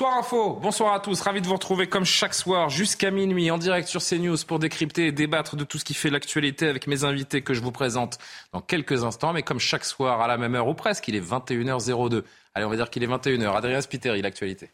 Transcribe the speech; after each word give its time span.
Soir 0.00 0.16
Info, 0.16 0.58
bonsoir 0.62 0.94
à 0.94 1.00
tous, 1.00 1.20
ravi 1.20 1.42
de 1.42 1.46
vous 1.46 1.52
retrouver 1.52 1.86
comme 1.86 2.06
chaque 2.06 2.32
soir 2.32 2.70
jusqu'à 2.70 3.10
minuit 3.10 3.50
en 3.50 3.58
direct 3.58 3.86
sur 3.86 4.02
CNews 4.02 4.38
pour 4.46 4.58
décrypter 4.58 5.08
et 5.08 5.12
débattre 5.12 5.56
de 5.56 5.64
tout 5.64 5.76
ce 5.76 5.84
qui 5.84 5.92
fait 5.92 6.08
l'actualité 6.08 6.68
avec 6.68 6.86
mes 6.86 7.04
invités 7.04 7.42
que 7.42 7.52
je 7.52 7.60
vous 7.60 7.70
présente 7.70 8.16
dans 8.54 8.62
quelques 8.62 9.04
instants, 9.04 9.34
mais 9.34 9.42
comme 9.42 9.58
chaque 9.58 9.84
soir 9.84 10.22
à 10.22 10.26
la 10.26 10.38
même 10.38 10.54
heure 10.54 10.68
ou 10.68 10.72
presque, 10.72 11.06
il 11.08 11.16
est 11.16 11.20
21h02. 11.20 12.22
Allez, 12.54 12.64
on 12.64 12.70
va 12.70 12.76
dire 12.76 12.88
qu'il 12.88 13.02
est 13.02 13.08
21h. 13.08 13.54
Adrien 13.54 13.82
Spiteri, 13.82 14.22
l'actualité. 14.22 14.70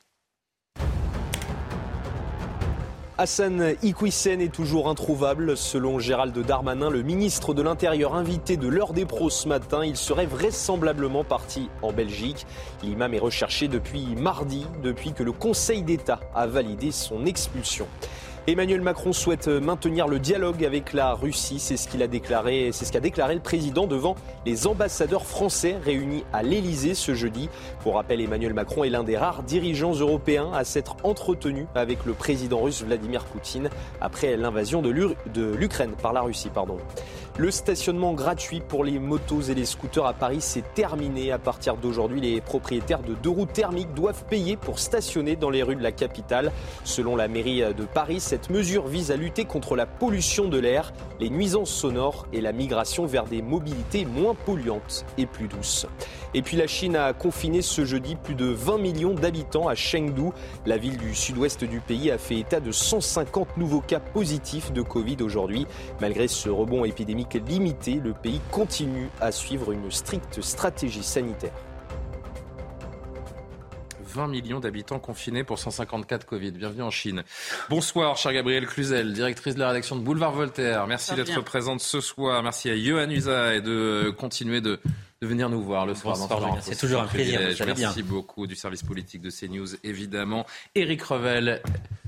Hassan 3.19 3.75
Iquissen 3.83 4.43
est 4.43 4.53
toujours 4.53 4.91
introuvable. 4.91 5.57
Selon 5.57 5.99
Gérald 5.99 6.39
Darmanin, 6.39 6.91
le 6.91 7.01
ministre 7.01 7.55
de 7.55 7.63
l'Intérieur 7.63 8.15
invité 8.15 8.59
de 8.59 8.69
l'heure 8.69 8.93
des 8.93 9.07
pros 9.07 9.31
ce 9.31 9.49
matin, 9.49 9.87
il 9.87 9.97
serait 9.97 10.27
vraisemblablement 10.27 11.25
parti 11.25 11.71
en 11.81 11.95
Belgique. 11.95 12.47
L'imam 12.83 13.15
est 13.15 13.19
recherché 13.19 13.69
depuis 13.69 14.05
mardi, 14.17 14.67
depuis 14.83 15.15
que 15.15 15.23
le 15.23 15.33
Conseil 15.33 15.81
d'État 15.81 16.21
a 16.35 16.47
validé 16.47 16.91
son 16.91 17.25
expulsion. 17.25 17.87
Emmanuel 18.49 18.81
Macron 18.81 19.13
souhaite 19.13 19.49
maintenir 19.49 20.07
le 20.07 20.21
dialogue 20.21 20.65
avec 20.65 20.93
la 20.93 21.15
Russie, 21.15 21.59
c'est 21.59 21.77
ce 21.77 21.89
qu'il 21.89 22.01
a 22.05 22.07
déclaré, 22.07 22.71
c'est 22.73 22.85
ce 22.85 22.93
qu'a 22.93 23.01
déclaré 23.01 23.35
le 23.35 23.41
président 23.41 23.89
devant 23.89 24.15
les 24.45 24.69
ambassadeurs 24.69 25.27
français 25.27 25.77
réunis 25.85 26.23
à 26.33 26.45
l'Elysée 26.45 26.95
ce 26.95 27.13
jeudi. 27.13 27.49
Pour 27.81 27.97
rappel, 27.97 28.21
Emmanuel 28.21 28.55
Macron 28.55 28.85
est 28.85 28.89
l'un 28.89 29.03
des 29.03 29.17
rares 29.17 29.43
dirigeants 29.43 29.95
européens 29.95 30.53
à 30.55 30.63
s'être 30.63 30.95
entretenu 31.03 31.67
avec 31.75 32.05
le 32.05 32.13
président 32.13 32.61
russe 32.61 32.85
Vladimir 32.85 33.25
Poutine 33.25 33.69
après 34.01 34.37
l'invasion 34.37 34.81
de 34.81 34.91
l'Ukraine 34.91 35.95
par 36.01 36.13
la 36.13 36.21
Russie, 36.21 36.51
pardon. 36.55 36.77
Le 37.39 37.51
stationnement 37.51 38.15
gratuit 38.15 38.63
pour 38.67 38.83
les 38.83 38.99
motos 38.99 39.43
et 39.43 39.55
les 39.55 39.67
scooters 39.67 40.07
à 40.07 40.15
Paris 40.15 40.41
s'est 40.41 40.65
terminé. 40.75 41.33
À 41.33 41.39
partir 41.39 41.77
d'aujourd'hui, 41.77 42.21
les 42.21 42.41
propriétaires 42.41 43.03
de 43.03 43.13
deux 43.13 43.29
roues 43.29 43.45
thermiques 43.45 43.93
doivent 43.93 44.25
payer 44.25 44.57
pour 44.57 44.79
stationner 44.79 45.37
dans 45.37 45.51
les 45.51 45.63
rues 45.63 45.77
de 45.77 45.83
la 45.83 45.93
capitale. 45.93 46.51
Selon 46.85 47.15
la 47.15 47.29
mairie 47.29 47.61
de 47.75 47.85
Paris, 47.85 48.21
mesure 48.51 48.87
vise 48.87 49.11
à 49.11 49.17
lutter 49.17 49.45
contre 49.45 49.77
la 49.77 49.87
pollution 49.87 50.49
de 50.49 50.59
l'air, 50.59 50.93
les 51.21 51.31
nuisances 51.31 51.71
sonores 51.71 52.27
et 52.33 52.41
la 52.41 52.53
migration 52.53 53.07
vers 53.07 53.25
des 53.25 53.43
mobilités 53.43 54.05
moins 54.05 54.35
polluantes 54.35 55.05
et 55.19 55.27
plus 55.27 55.49
douces. 55.49 55.87
Et 56.35 56.43
puis 56.43 56.57
la 56.57 56.67
Chine 56.67 56.97
a 56.97 57.13
confiné 57.13 57.63
ce 57.63 57.85
jeudi 57.85 58.15
plus 58.17 58.35
de 58.35 58.47
20 58.47 58.79
millions 58.79 59.15
d'habitants 59.15 59.69
à 59.69 59.75
Chengdu. 59.75 60.31
La 60.67 60.77
ville 60.77 60.99
du 60.99 61.15
sud-ouest 61.15 61.65
du 61.65 61.81
pays 61.81 62.11
a 62.11 62.19
fait 62.19 62.37
état 62.37 62.61
de 62.61 62.73
150 62.73 63.57
nouveaux 63.57 63.81
cas 63.81 64.01
positifs 64.01 64.73
de 64.73 64.83
Covid 64.83 65.17
aujourd'hui. 65.23 65.67
Malgré 66.01 66.29
ce 66.29 66.49
rebond 66.49 66.85
épidémique 66.85 67.39
limité, 67.49 68.01
le 68.03 68.13
pays 68.13 68.41
continue 68.51 69.09
à 69.21 69.33
suivre 69.33 69.73
une 69.73 69.91
stricte 69.91 70.41
stratégie 70.43 71.03
sanitaire. 71.03 71.66
20 74.17 74.29
millions 74.29 74.61
d'habitants 74.61 74.99
confinés 74.99 75.45
pour 75.45 75.59
154 75.59 76.25
Covid. 76.25 76.53
Bienvenue 76.53 76.83
en 76.83 76.91
Chine. 76.91 77.23
Bonsoir, 77.69 78.17
cher 78.17 78.33
Gabriel 78.33 78.67
Cluzel, 78.67 79.13
directrice 79.13 79.57
de 79.57 79.61
la 79.61 79.69
rédaction 79.69 79.95
de 79.95 80.01
Boulevard 80.01 80.33
Voltaire. 80.33 80.87
Merci 80.87 81.15
d'être 81.15 81.39
présente 81.43 81.81
ce 81.81 82.01
soir. 82.01 82.43
Merci 82.43 82.71
à 82.71 82.77
Johan 82.79 83.11
Usa 83.11 83.55
et 83.55 83.61
de 83.61 84.09
continuer 84.17 84.63
de, 84.63 84.81
venir 85.21 85.51
nous 85.51 85.63
voir 85.63 85.85
le 85.85 85.95
soir. 85.95 86.17
C'est 86.63 86.79
toujours 86.79 87.03
un 87.03 87.07
plaisir. 87.07 87.41
Merci 87.67 88.03
beaucoup 88.03 88.47
du 88.47 88.57
service 88.57 88.83
politique 88.83 89.21
de 89.21 89.29
CNews, 89.29 89.77
évidemment. 89.85 90.47
Éric 90.75 91.03
Revel. 91.03 91.61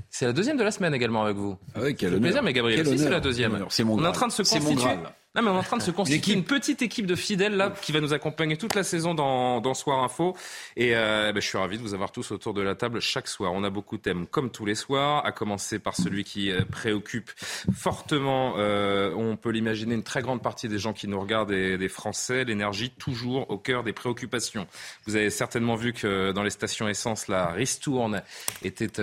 C'est 0.09 0.25
la 0.25 0.33
deuxième 0.33 0.57
de 0.57 0.63
la 0.63 0.71
semaine 0.71 0.95
également 0.95 1.25
avec 1.25 1.37
vous. 1.37 1.59
Ah 1.75 1.81
oui, 1.83 1.95
quel 1.95 2.19
plaisir, 2.19 2.43
mais 2.43 2.55
Gabriel, 2.55 2.87
si 2.87 2.99
c'est 2.99 3.11
la 3.11 3.21
deuxième. 3.21 3.67
C'est 3.69 3.85
mon 3.85 3.99
On 3.99 4.05
est 4.05 4.09
en 4.09 4.13
train 4.13 4.29
de 4.29 4.33
se 4.33 4.43
constituer. 4.43 4.97
Non, 5.35 5.43
mais 5.43 5.51
on 5.51 5.57
est 5.57 5.59
en 5.59 5.63
train 5.63 5.77
de 5.77 5.83
se 5.83 5.91
constituer 5.91 6.33
une 6.33 6.43
petite 6.43 6.81
équipe 6.81 7.05
de 7.05 7.15
fidèles 7.15 7.55
là 7.55 7.71
qui 7.83 7.93
va 7.93 8.01
nous 8.01 8.15
accompagner 8.15 8.57
toute 8.57 8.75
la 8.75 8.83
saison 8.83 9.15
dans, 9.15 9.61
dans 9.61 9.75
Soir 9.75 10.03
Info. 10.03 10.35
Et 10.75 10.97
euh, 10.97 11.33
ben, 11.33 11.41
je 11.43 11.47
suis 11.47 11.59
ravi 11.59 11.77
de 11.77 11.83
vous 11.83 11.93
avoir 11.93 12.13
tous 12.13 12.31
autour 12.31 12.55
de 12.55 12.63
la 12.63 12.75
table 12.75 13.01
chaque 13.01 13.29
soir. 13.29 13.53
On 13.53 13.63
a 13.63 13.69
beaucoup 13.69 13.99
de 13.99 14.03
thèmes 14.03 14.27
comme 14.27 14.51
tous 14.51 14.65
les 14.65 14.75
soirs, 14.75 15.25
à 15.27 15.33
commencer 15.33 15.79
par 15.79 15.95
celui 15.97 16.25
qui 16.25 16.51
euh, 16.51 16.63
préoccupe 16.65 17.31
fortement, 17.75 18.55
euh, 18.57 19.13
on 19.15 19.37
peut 19.37 19.51
l'imaginer, 19.51 19.95
une 19.95 20.03
très 20.03 20.23
grande 20.23 20.43
partie 20.43 20.67
des 20.67 20.79
gens 20.79 20.95
qui 20.95 21.07
nous 21.09 21.21
regardent 21.21 21.53
et 21.53 21.77
des 21.77 21.89
Français, 21.91 22.45
l'énergie 22.45 22.89
toujours 22.89 23.51
au 23.51 23.59
cœur 23.59 23.85
des 23.85 23.93
préoccupations. 23.93 24.67
Vous 25.07 25.15
avez 25.15 25.29
certainement 25.29 25.75
vu 25.75 25.93
que 25.93 26.33
dans 26.33 26.43
les 26.43 26.51
stations 26.51 26.89
essence, 26.89 27.29
la 27.29 27.49
ristourne 27.49 28.23
était 28.63 28.99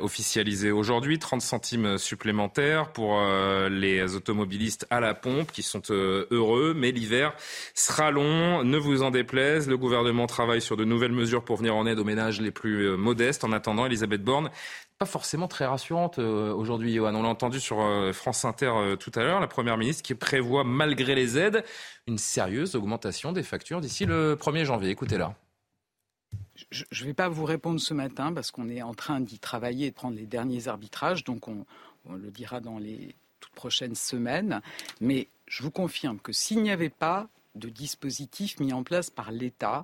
officialisée 0.00 0.70
aujourd'hui, 0.70 1.18
30 1.18 1.42
centimes 1.42 1.98
supplémentaires 1.98 2.92
pour 2.92 3.20
les 3.70 4.14
automobilistes 4.14 4.86
à 4.90 5.00
la 5.00 5.12
pompe 5.12 5.50
qui 5.52 5.59
sont 5.62 5.82
euh, 5.90 6.26
heureux, 6.30 6.74
mais 6.74 6.90
l'hiver 6.90 7.34
sera 7.74 8.10
long, 8.10 8.64
ne 8.64 8.78
vous 8.78 9.02
en 9.02 9.10
déplaise. 9.10 9.68
Le 9.68 9.76
gouvernement 9.76 10.26
travaille 10.26 10.60
sur 10.60 10.76
de 10.76 10.84
nouvelles 10.84 11.12
mesures 11.12 11.44
pour 11.44 11.56
venir 11.56 11.76
en 11.76 11.86
aide 11.86 11.98
aux 11.98 12.04
ménages 12.04 12.40
les 12.40 12.50
plus 12.50 12.88
euh, 12.88 12.96
modestes. 12.96 13.44
En 13.44 13.52
attendant, 13.52 13.86
Elisabeth 13.86 14.22
Borne 14.22 14.50
pas 14.98 15.06
forcément 15.06 15.48
très 15.48 15.64
rassurante 15.64 16.18
euh, 16.18 16.52
aujourd'hui, 16.52 16.92
Johan. 16.92 17.14
On 17.14 17.22
l'a 17.22 17.30
entendu 17.30 17.58
sur 17.58 17.78
France 18.12 18.44
Inter 18.44 18.70
tout 18.98 19.10
à 19.14 19.22
l'heure, 19.22 19.40
la 19.40 19.46
Première 19.46 19.78
ministre 19.78 20.02
qui 20.02 20.14
prévoit, 20.14 20.62
malgré 20.62 21.14
les 21.14 21.38
aides, 21.38 21.64
une 22.06 22.18
sérieuse 22.18 22.76
augmentation 22.76 23.32
des 23.32 23.42
factures 23.42 23.80
d'ici 23.80 24.04
le 24.04 24.36
1er 24.36 24.64
janvier. 24.64 24.90
Écoutez-la. 24.90 25.34
Je 26.70 26.84
ne 27.02 27.06
vais 27.08 27.14
pas 27.14 27.30
vous 27.30 27.46
répondre 27.46 27.80
ce 27.80 27.94
matin 27.94 28.34
parce 28.34 28.50
qu'on 28.50 28.68
est 28.68 28.82
en 28.82 28.92
train 28.92 29.20
d'y 29.20 29.38
travailler 29.38 29.86
et 29.86 29.90
de 29.90 29.94
prendre 29.94 30.16
les 30.16 30.26
derniers 30.26 30.68
arbitrages, 30.68 31.24
donc 31.24 31.48
on 31.48 31.64
le 32.12 32.30
dira 32.30 32.60
dans 32.60 32.78
les 32.78 33.14
toutes 33.40 33.54
prochaines 33.54 33.94
semaines. 33.94 34.60
Mais 35.00 35.28
je 35.50 35.64
vous 35.64 35.72
confirme 35.72 36.20
que 36.20 36.32
s'il 36.32 36.62
n'y 36.62 36.70
avait 36.70 36.90
pas 36.90 37.28
de 37.56 37.68
dispositif 37.68 38.60
mis 38.60 38.72
en 38.72 38.84
place 38.84 39.10
par 39.10 39.32
l'État, 39.32 39.82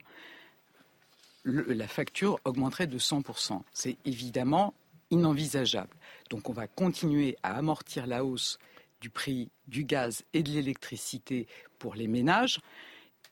la 1.44 1.88
facture 1.88 2.38
augmenterait 2.44 2.86
de 2.86 2.98
100%. 2.98 3.60
C'est 3.72 3.98
évidemment 4.04 4.74
inenvisageable. 5.10 5.94
Donc 6.30 6.48
on 6.48 6.52
va 6.52 6.68
continuer 6.68 7.36
à 7.42 7.56
amortir 7.56 8.06
la 8.06 8.24
hausse 8.24 8.58
du 9.00 9.10
prix 9.10 9.50
du 9.66 9.84
gaz 9.84 10.24
et 10.32 10.44
de 10.44 10.50
l'électricité 10.50 11.48
pour 11.80 11.96
les 11.96 12.06
ménages. 12.06 12.60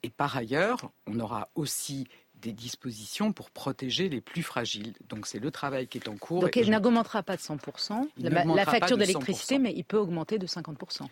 Et 0.02 0.10
par 0.10 0.36
ailleurs, 0.36 0.90
on 1.06 1.20
aura 1.20 1.48
aussi 1.54 2.08
des 2.34 2.52
dispositions 2.52 3.32
pour 3.32 3.50
protéger 3.50 4.08
les 4.08 4.20
plus 4.20 4.42
fragiles. 4.42 4.92
Donc 5.08 5.28
c'est 5.28 5.38
le 5.38 5.52
travail 5.52 5.86
qui 5.86 5.98
est 5.98 6.08
en 6.08 6.16
cours. 6.16 6.40
Donc 6.40 6.56
il 6.56 6.68
n'augmentera 6.68 7.22
pas 7.22 7.36
de 7.36 7.42
100%, 7.42 8.08
la, 8.18 8.64
facture 8.64 8.98
d'électricité, 8.98 9.58
mais 9.58 9.72
il 9.74 9.84
peut 9.84 9.98
augmenter 9.98 10.38
de 10.38 10.48
50% 10.48 11.06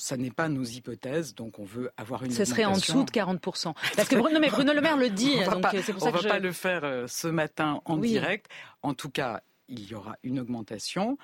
ça 0.00 0.16
n'est 0.16 0.30
pas 0.30 0.48
nos 0.48 0.64
hypothèses, 0.64 1.34
donc 1.34 1.58
on 1.58 1.64
veut 1.64 1.90
avoir 1.96 2.24
une. 2.24 2.30
Ce 2.30 2.44
serait 2.44 2.64
en 2.64 2.72
dessous 2.72 3.04
de 3.04 3.10
40%. 3.10 3.74
Parce 3.96 4.08
que 4.08 4.16
Bruno, 4.16 4.40
mais 4.40 4.50
Bruno 4.50 4.72
Le 4.72 4.80
Maire 4.80 4.96
le 4.96 5.10
dit. 5.10 5.36
on 5.46 5.56
ne 5.56 6.10
va 6.10 6.22
pas 6.22 6.38
le 6.38 6.52
faire 6.52 6.84
euh, 6.84 7.06
ce 7.06 7.28
matin 7.28 7.80
en 7.84 7.96
direct. 7.96 8.46
En 8.82 8.94
tout 8.94 9.10
cas, 9.10 9.42
il 9.68 9.86
y 9.86 9.94
aura 9.94 10.16
une 10.22 10.40
augmentation. 10.40 11.18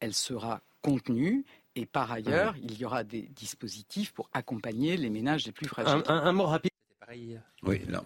Elle 0.00 0.14
sera 0.14 0.60
contenue. 0.82 1.44
Et 1.74 1.86
par 1.86 2.12
ailleurs, 2.12 2.54
il 2.62 2.76
y 2.78 2.84
aura 2.84 3.02
des 3.02 3.22
dispositifs 3.22 4.12
pour 4.12 4.28
accompagner 4.34 4.98
les 4.98 5.08
ménages 5.08 5.46
les 5.46 5.52
plus 5.52 5.68
fragiles. 5.68 6.02
Un, 6.06 6.32
mot 6.32 6.44
rapide. 6.44 6.70
Oui, 7.62 7.80
là. 7.88 8.04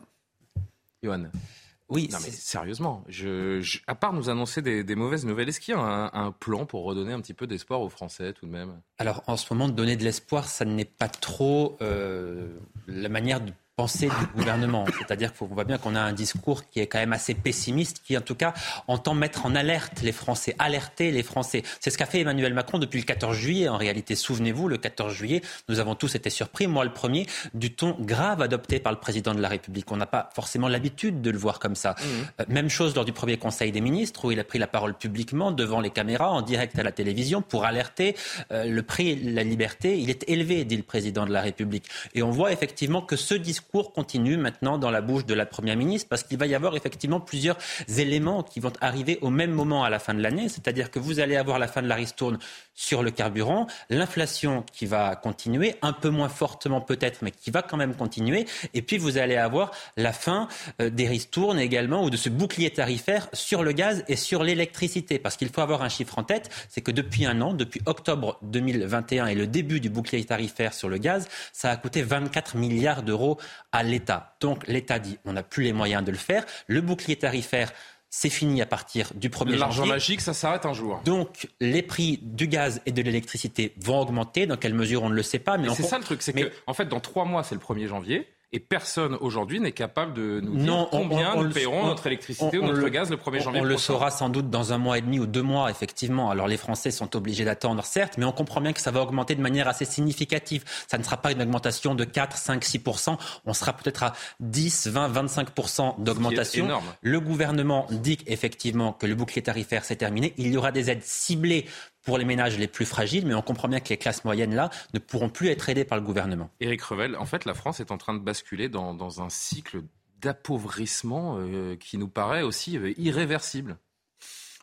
Oui, 1.88 2.08
mais 2.10 2.30
sérieusement, 2.30 3.04
je, 3.08 3.78
à 3.86 3.94
part 3.94 4.12
nous 4.12 4.28
annoncer 4.28 4.60
des, 4.60 4.94
mauvaises 4.96 5.24
nouvelles, 5.24 5.48
est-ce 5.48 5.60
qu'il 5.60 5.74
y 5.74 5.76
a 5.76 6.10
un, 6.12 6.32
plan 6.32 6.66
pour 6.66 6.82
redonner 6.84 7.12
un 7.12 7.20
petit 7.20 7.34
peu 7.34 7.46
d'espoir 7.46 7.80
aux 7.80 7.88
Français 7.88 8.32
tout 8.32 8.46
de 8.46 8.50
même? 8.50 8.80
Alors 8.98 9.22
en 9.28 9.36
ce 9.36 9.52
moment, 9.54 9.68
donner 9.68 9.96
de 9.96 10.02
l'espoir, 10.02 10.46
ça 10.48 10.64
n'est 10.64 10.84
pas 10.84 11.08
trop 11.08 11.76
euh, 11.80 12.58
la 12.88 13.08
manière 13.08 13.40
de 13.40 13.52
pensée 13.76 14.08
du 14.08 14.26
gouvernement. 14.34 14.86
C'est-à-dire 14.98 15.34
qu'on 15.34 15.44
voit 15.44 15.64
bien 15.64 15.76
qu'on 15.76 15.94
a 15.94 16.00
un 16.00 16.14
discours 16.14 16.66
qui 16.70 16.80
est 16.80 16.86
quand 16.86 16.98
même 16.98 17.12
assez 17.12 17.34
pessimiste, 17.34 18.00
qui 18.02 18.16
en 18.16 18.22
tout 18.22 18.34
cas 18.34 18.54
entend 18.88 19.12
mettre 19.12 19.44
en 19.44 19.54
alerte 19.54 20.00
les 20.00 20.12
Français, 20.12 20.56
alerter 20.58 21.10
les 21.10 21.22
Français. 21.22 21.62
C'est 21.78 21.90
ce 21.90 21.98
qu'a 21.98 22.06
fait 22.06 22.20
Emmanuel 22.20 22.54
Macron 22.54 22.78
depuis 22.78 23.00
le 23.00 23.04
14 23.04 23.36
juillet. 23.36 23.68
En 23.68 23.76
réalité, 23.76 24.14
souvenez-vous, 24.14 24.68
le 24.68 24.78
14 24.78 25.12
juillet, 25.12 25.42
nous 25.68 25.78
avons 25.78 25.94
tous 25.94 26.14
été 26.14 26.30
surpris, 26.30 26.66
moi 26.66 26.86
le 26.86 26.92
premier, 26.94 27.26
du 27.52 27.74
ton 27.74 27.94
grave 28.00 28.40
adopté 28.40 28.80
par 28.80 28.92
le 28.92 28.98
président 28.98 29.34
de 29.34 29.42
la 29.42 29.48
République. 29.48 29.92
On 29.92 29.98
n'a 29.98 30.06
pas 30.06 30.30
forcément 30.34 30.68
l'habitude 30.68 31.20
de 31.20 31.28
le 31.28 31.36
voir 31.36 31.58
comme 31.58 31.74
ça. 31.74 31.90
Mmh. 31.90 32.04
Euh, 32.40 32.44
même 32.48 32.70
chose 32.70 32.94
lors 32.94 33.04
du 33.04 33.12
premier 33.12 33.36
Conseil 33.36 33.72
des 33.72 33.82
ministres, 33.82 34.24
où 34.24 34.32
il 34.32 34.40
a 34.40 34.44
pris 34.44 34.58
la 34.58 34.68
parole 34.68 34.94
publiquement 34.94 35.52
devant 35.52 35.82
les 35.82 35.90
caméras, 35.90 36.30
en 36.30 36.40
direct 36.40 36.78
à 36.78 36.82
la 36.82 36.92
télévision, 36.92 37.42
pour 37.42 37.66
alerter 37.66 38.16
euh, 38.52 38.64
le 38.64 38.82
prix 38.82 39.16
de 39.16 39.34
la 39.34 39.42
liberté. 39.42 39.98
Il 39.98 40.08
est 40.08 40.26
élevé, 40.30 40.64
dit 40.64 40.78
le 40.78 40.82
président 40.82 41.26
de 41.26 41.32
la 41.32 41.42
République. 41.42 41.84
Et 42.14 42.22
on 42.22 42.30
voit 42.30 42.52
effectivement 42.52 43.02
que 43.02 43.16
ce 43.16 43.34
discours 43.34 43.65
discours 43.66 43.92
continue 43.92 44.36
maintenant 44.36 44.78
dans 44.78 44.90
la 44.90 45.00
bouche 45.00 45.26
de 45.26 45.34
la 45.34 45.44
Première 45.44 45.76
ministre 45.76 46.08
parce 46.08 46.22
qu'il 46.22 46.38
va 46.38 46.46
y 46.46 46.54
avoir 46.54 46.76
effectivement 46.76 47.20
plusieurs 47.20 47.56
éléments 47.98 48.42
qui 48.42 48.60
vont 48.60 48.72
arriver 48.80 49.18
au 49.22 49.30
même 49.30 49.50
moment 49.50 49.82
à 49.84 49.90
la 49.90 49.98
fin 49.98 50.14
de 50.14 50.20
l'année. 50.20 50.48
C'est-à-dire 50.48 50.90
que 50.90 50.98
vous 50.98 51.18
allez 51.20 51.36
avoir 51.36 51.58
la 51.58 51.66
fin 51.66 51.82
de 51.82 51.88
la 51.88 51.96
ristourne 51.96 52.38
sur 52.76 53.02
le 53.02 53.10
carburant, 53.10 53.66
l'inflation 53.90 54.64
qui 54.72 54.86
va 54.86 55.16
continuer, 55.16 55.76
un 55.82 55.92
peu 55.92 56.10
moins 56.10 56.28
fortement 56.28 56.80
peut-être, 56.80 57.22
mais 57.22 57.30
qui 57.32 57.50
va 57.50 57.62
quand 57.62 57.78
même 57.78 57.96
continuer. 57.96 58.46
Et 58.74 58.82
puis 58.82 58.98
vous 58.98 59.18
allez 59.18 59.36
avoir 59.36 59.72
la 59.96 60.12
fin 60.12 60.46
euh, 60.80 60.90
des 60.90 61.08
ristournes 61.08 61.58
également 61.58 62.04
ou 62.04 62.10
de 62.10 62.16
ce 62.16 62.28
bouclier 62.28 62.70
tarifaire 62.70 63.28
sur 63.32 63.62
le 63.62 63.72
gaz 63.72 64.04
et 64.08 64.16
sur 64.16 64.44
l'électricité. 64.44 65.18
Parce 65.18 65.36
qu'il 65.36 65.48
faut 65.48 65.62
avoir 65.62 65.82
un 65.82 65.88
chiffre 65.88 66.18
en 66.18 66.22
tête, 66.22 66.50
c'est 66.68 66.82
que 66.82 66.90
depuis 66.90 67.24
un 67.24 67.40
an, 67.40 67.54
depuis 67.54 67.80
octobre 67.86 68.38
2021 68.42 69.26
et 69.26 69.34
le 69.34 69.46
début 69.46 69.80
du 69.80 69.88
bouclier 69.88 70.24
tarifaire 70.24 70.74
sur 70.74 70.88
le 70.88 70.98
gaz, 70.98 71.28
ça 71.52 71.70
a 71.70 71.76
coûté 71.76 72.02
24 72.02 72.56
milliards 72.56 73.02
d'euros 73.02 73.38
à 73.72 73.82
l'État. 73.82 74.36
Donc 74.40 74.66
l'État 74.68 74.98
dit 74.98 75.18
on 75.24 75.32
n'a 75.32 75.42
plus 75.42 75.64
les 75.64 75.72
moyens 75.72 76.04
de 76.04 76.10
le 76.10 76.18
faire. 76.18 76.44
Le 76.66 76.82
bouclier 76.82 77.16
tarifaire 77.16 77.72
c'est 78.10 78.30
fini 78.30 78.62
à 78.62 78.66
partir 78.66 79.12
du 79.14 79.28
1er 79.28 79.38
janvier. 79.38 79.56
L'argent 79.56 79.86
magique, 79.86 80.20
ça 80.20 80.32
s'arrête 80.32 80.66
un 80.66 80.72
jour. 80.72 81.00
Donc, 81.04 81.48
les 81.60 81.82
prix 81.82 82.18
du 82.22 82.46
gaz 82.46 82.80
et 82.86 82.92
de 82.92 83.02
l'électricité 83.02 83.74
vont 83.78 84.00
augmenter. 84.00 84.46
Dans 84.46 84.56
quelle 84.56 84.74
mesure, 84.74 85.02
on 85.02 85.10
ne 85.10 85.14
le 85.14 85.22
sait 85.22 85.38
pas. 85.38 85.58
Mais 85.58 85.68
c'est 85.74 85.82
ça 85.82 85.98
le 85.98 86.04
truc, 86.04 86.22
c'est 86.22 86.32
que, 86.32 86.50
en 86.66 86.74
fait, 86.74 86.86
dans 86.86 87.00
trois 87.00 87.24
mois, 87.24 87.42
c'est 87.42 87.54
le 87.54 87.60
1er 87.60 87.88
janvier. 87.88 88.28
Et 88.52 88.60
personne 88.60 89.16
aujourd'hui 89.20 89.58
n'est 89.58 89.72
capable 89.72 90.14
de 90.14 90.40
nous 90.40 90.56
dire 90.56 90.88
combien 90.92 91.34
nous 91.34 91.50
paierons 91.50 91.86
notre 91.86 92.06
électricité 92.06 92.58
ou 92.58 92.62
notre 92.62 92.88
gaz 92.88 93.10
le 93.10 93.16
1er 93.16 93.42
janvier. 93.42 93.60
On 93.60 93.64
le 93.64 93.76
saura 93.76 94.12
sans 94.12 94.28
doute 94.28 94.50
dans 94.50 94.72
un 94.72 94.78
mois 94.78 94.98
et 94.98 95.00
demi 95.00 95.18
ou 95.18 95.26
deux 95.26 95.42
mois, 95.42 95.68
effectivement. 95.68 96.30
Alors 96.30 96.46
les 96.46 96.56
Français 96.56 96.92
sont 96.92 97.16
obligés 97.16 97.44
d'attendre, 97.44 97.84
certes, 97.84 98.18
mais 98.18 98.24
on 98.24 98.30
comprend 98.30 98.60
bien 98.60 98.72
que 98.72 98.80
ça 98.80 98.92
va 98.92 99.02
augmenter 99.02 99.34
de 99.34 99.42
manière 99.42 99.66
assez 99.66 99.84
significative. 99.84 100.64
Ça 100.86 100.96
ne 100.96 101.02
sera 101.02 101.16
pas 101.16 101.32
une 101.32 101.42
augmentation 101.42 101.96
de 101.96 102.04
4, 102.04 102.36
5, 102.36 102.62
6% 102.62 103.18
On 103.46 103.52
sera 103.52 103.72
peut-être 103.72 104.04
à 104.04 104.12
10, 104.38 104.86
20, 104.88 105.12
25% 105.12 106.02
d'augmentation. 106.02 106.68
Le 107.02 107.20
gouvernement 107.20 107.88
dit 107.90 108.18
effectivement 108.28 108.92
que 108.92 109.06
le 109.06 109.16
bouclier 109.16 109.42
tarifaire 109.42 109.84
s'est 109.84 109.96
terminé. 109.96 110.34
Il 110.36 110.52
y 110.52 110.56
aura 110.56 110.70
des 110.70 110.88
aides 110.88 111.02
ciblées 111.02 111.66
pour 112.06 112.18
les 112.18 112.24
ménages 112.24 112.56
les 112.56 112.68
plus 112.68 112.86
fragiles, 112.86 113.26
mais 113.26 113.34
on 113.34 113.42
comprend 113.42 113.68
bien 113.68 113.80
que 113.80 113.88
les 113.88 113.96
classes 113.96 114.24
moyennes, 114.24 114.54
là, 114.54 114.70
ne 114.94 115.00
pourront 115.00 115.28
plus 115.28 115.48
être 115.48 115.68
aidées 115.68 115.84
par 115.84 115.98
le 115.98 116.04
gouvernement. 116.04 116.50
Éric 116.60 116.80
Revel, 116.82 117.16
en 117.16 117.26
fait, 117.26 117.44
la 117.44 117.52
France 117.52 117.80
est 117.80 117.90
en 117.90 117.98
train 117.98 118.14
de 118.14 118.20
basculer 118.20 118.68
dans, 118.68 119.20
un 119.20 119.28
cycle 119.28 119.82
d'appauvrissement 120.20 121.38
euh, 121.38 121.76
qui 121.76 121.98
nous 121.98 122.08
paraît 122.08 122.42
aussi 122.42 122.78
euh, 122.78 122.92
irréversible. 122.96 123.76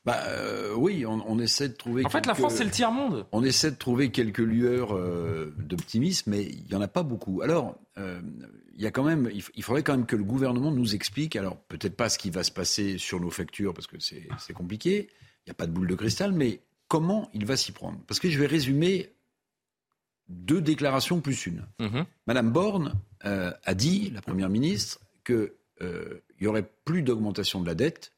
Bah 0.06 0.20
euh, 0.28 0.74
oui, 0.76 1.06
on, 1.06 1.40
essaie 1.40 1.70
de 1.70 1.74
trouver. 1.74 2.06
En 2.06 2.10
fait, 2.10 2.26
la 2.26 2.34
France, 2.34 2.56
c'est 2.56 2.64
le 2.64 2.72
tiers 2.72 2.92
monde. 2.92 3.26
On 3.32 3.44
essaie 3.44 3.72
de 3.72 3.78
trouver 3.78 4.10
quelques 4.10 4.40
lueurs 4.40 4.98
d'optimisme, 5.58 6.32
mais 6.32 6.44
il 6.44 6.70
y 6.70 6.76
en 6.76 6.82
a 6.82 6.90
pas 6.90 7.04
beaucoup. 7.04 7.42
Alors, 7.42 7.78
il 7.98 8.82
y 8.82 8.86
a 8.86 8.92
quand 8.92 9.04
même, 9.04 9.30
il 9.32 9.64
faudrait 9.64 9.82
quand 9.82 9.96
même 9.96 10.06
que 10.06 10.18
le 10.18 10.26
gouvernement 10.26 10.72
nous 10.72 10.94
explique. 10.94 11.38
Alors, 11.38 11.56
peut-être 11.56 11.96
pas 11.96 12.10
ce 12.10 12.18
qui 12.18 12.32
va 12.32 12.44
se 12.44 12.52
passer 12.52 12.98
sur 12.98 13.22
nos 13.22 13.30
factures, 13.30 13.74
parce 13.74 13.88
que 13.88 13.98
c'est 13.98 14.54
compliqué. 14.54 15.08
Il 15.46 15.50
n'y 15.50 15.52
a 15.52 15.56
pas 15.56 15.68
de 15.68 15.72
boule 15.72 15.88
de 15.88 15.96
cristal, 15.96 16.34
mais 16.34 16.60
comment 16.94 17.28
il 17.34 17.48
va 17.48 17.58
s'y 17.58 17.72
prendre. 17.72 17.98
Parce 18.06 18.20
que 18.20 18.30
je 18.30 18.38
vais 18.38 18.46
résumer 18.46 19.16
deux 20.30 20.62
déclarations 20.62 21.22
plus 21.22 21.48
une. 21.48 21.66
Mhm. 21.80 22.06
Madame 22.28 22.52
Borne 22.52 22.94
euh, 23.26 23.52
a 23.64 23.74
dit, 23.74 24.12
la 24.12 24.22
Première 24.22 24.48
ministre, 24.48 25.00
qu'il 25.26 25.50
euh, 25.82 26.22
n'y 26.40 26.46
aurait 26.46 26.70
plus 26.86 27.02
d'augmentation 27.02 27.62
de 27.62 27.66
la 27.66 27.74
dette 27.74 28.14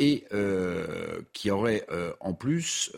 et 0.00 0.26
euh, 0.32 1.22
qu'il 1.32 1.50
y 1.50 1.52
aurait 1.52 1.86
en 2.18 2.34
plus 2.34 2.90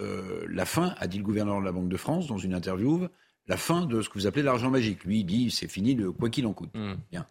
la 0.48 0.64
fin, 0.64 0.94
a 0.96 1.08
dit 1.08 1.18
le 1.18 1.24
gouverneur 1.24 1.60
de 1.60 1.66
la 1.66 1.72
Banque 1.72 1.90
de 1.90 1.98
France 1.98 2.26
dans 2.26 2.38
une 2.38 2.54
interview, 2.54 3.06
la 3.46 3.58
fin 3.58 3.84
de 3.84 4.00
ce 4.00 4.08
que 4.08 4.14
vous 4.14 4.26
appelez 4.26 4.42
l'argent 4.42 4.70
magique. 4.70 5.04
Lui, 5.04 5.20
il 5.20 5.24
dit 5.24 5.50
c'est 5.50 5.68
fini 5.68 5.94
le 5.94 6.10
quoi 6.10 6.30
qu'il 6.30 6.46
en 6.46 6.54
coûte. 6.54 6.74
Mhm. 6.74 6.96
Bien. 7.10 7.26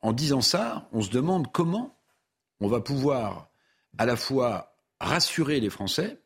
en 0.00 0.12
disant 0.14 0.40
ça, 0.40 0.88
on 0.92 1.02
se 1.02 1.10
demande 1.10 1.52
comment 1.52 1.94
on 2.60 2.68
va 2.68 2.80
pouvoir 2.80 3.50
à 3.98 4.06
la 4.06 4.16
fois 4.16 4.71
rassurer 5.02 5.60
les 5.60 5.70
Français, 5.70 6.18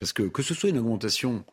parce 0.00 0.12
que 0.12 0.24
que 0.24 0.42
ce 0.42 0.54
soit 0.54 0.70
une 0.70 0.78
augmentation 0.78 1.44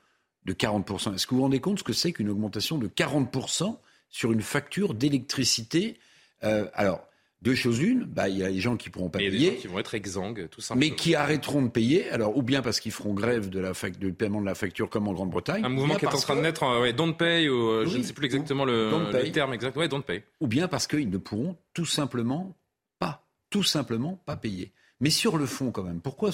de 0.45 0.53
40%, 0.53 1.15
est-ce 1.15 1.27
que 1.27 1.31
vous 1.31 1.37
vous 1.37 1.43
rendez 1.43 1.59
compte 1.59 1.79
ce 1.79 1.83
que 1.83 1.93
c'est 1.93 2.11
qu'une 2.11 2.29
augmentation 2.29 2.77
de 2.77 2.87
40% 2.87 3.77
sur 4.09 4.31
une 4.31 4.41
facture 4.41 4.93
d'électricité 4.93 5.99
euh, 6.43 6.65
Alors, 6.73 7.05
deux 7.41 7.55
choses 7.55 7.79
une, 7.79 8.03
bah, 8.03 8.27
il 8.27 8.37
y 8.37 8.43
a 8.43 8.49
les 8.49 8.59
gens 8.59 8.75
qui 8.75 8.89
pourront 8.89 9.09
pas 9.09 9.19
payer. 9.19 9.57
Qui 9.57 9.67
vont 9.67 9.79
être 9.79 9.93
exsangues, 9.93 10.49
tout 10.49 10.59
simplement. 10.59 10.89
Mais 10.89 10.95
qui 10.95 11.15
arrêteront 11.15 11.61
de 11.61 11.69
payer, 11.69 12.09
alors 12.09 12.35
ou 12.35 12.41
bien 12.41 12.61
parce 12.61 12.79
qu'ils 12.79 12.91
feront 12.91 13.13
grève 13.13 13.49
de 13.49 13.59
la 13.59 13.73
du 13.97 14.13
paiement 14.13 14.41
de 14.41 14.45
la 14.45 14.55
facture 14.55 14.89
comme 14.89 15.07
en 15.07 15.13
Grande-Bretagne. 15.13 15.63
Un 15.63 15.69
mouvement 15.69 15.95
qui 15.95 16.05
est 16.05 16.13
en 16.13 16.17
train 16.17 16.35
de 16.35 16.41
naître, 16.41 16.63
ouais, 16.81 16.91
don't 16.91 17.15
pay, 17.15 17.47
ou 17.47 17.69
euh, 17.69 17.85
je 17.85 17.97
ne 17.97 18.03
sais 18.03 18.13
plus 18.13 18.25
exactement 18.25 18.65
le, 18.65 18.91
terme 19.31 19.53
exact, 19.53 19.77
ouais, 19.77 19.87
don't 19.87 20.03
pay. 20.03 20.23
Ou 20.41 20.47
bien 20.47 20.67
parce 20.67 20.87
qu'ils 20.87 21.09
ne 21.09 21.17
pourront 21.17 21.55
tout 21.73 21.85
simplement 21.85 22.57
pas, 22.97 23.25
tout 23.49 23.63
simplement 23.63 24.21
pas 24.25 24.35
payer. 24.35 24.73
Mais 24.99 25.09
sur 25.09 25.37
le 25.37 25.45
fond, 25.45 25.71
quand 25.71 25.83
même, 25.83 26.01
pourquoi 26.01 26.31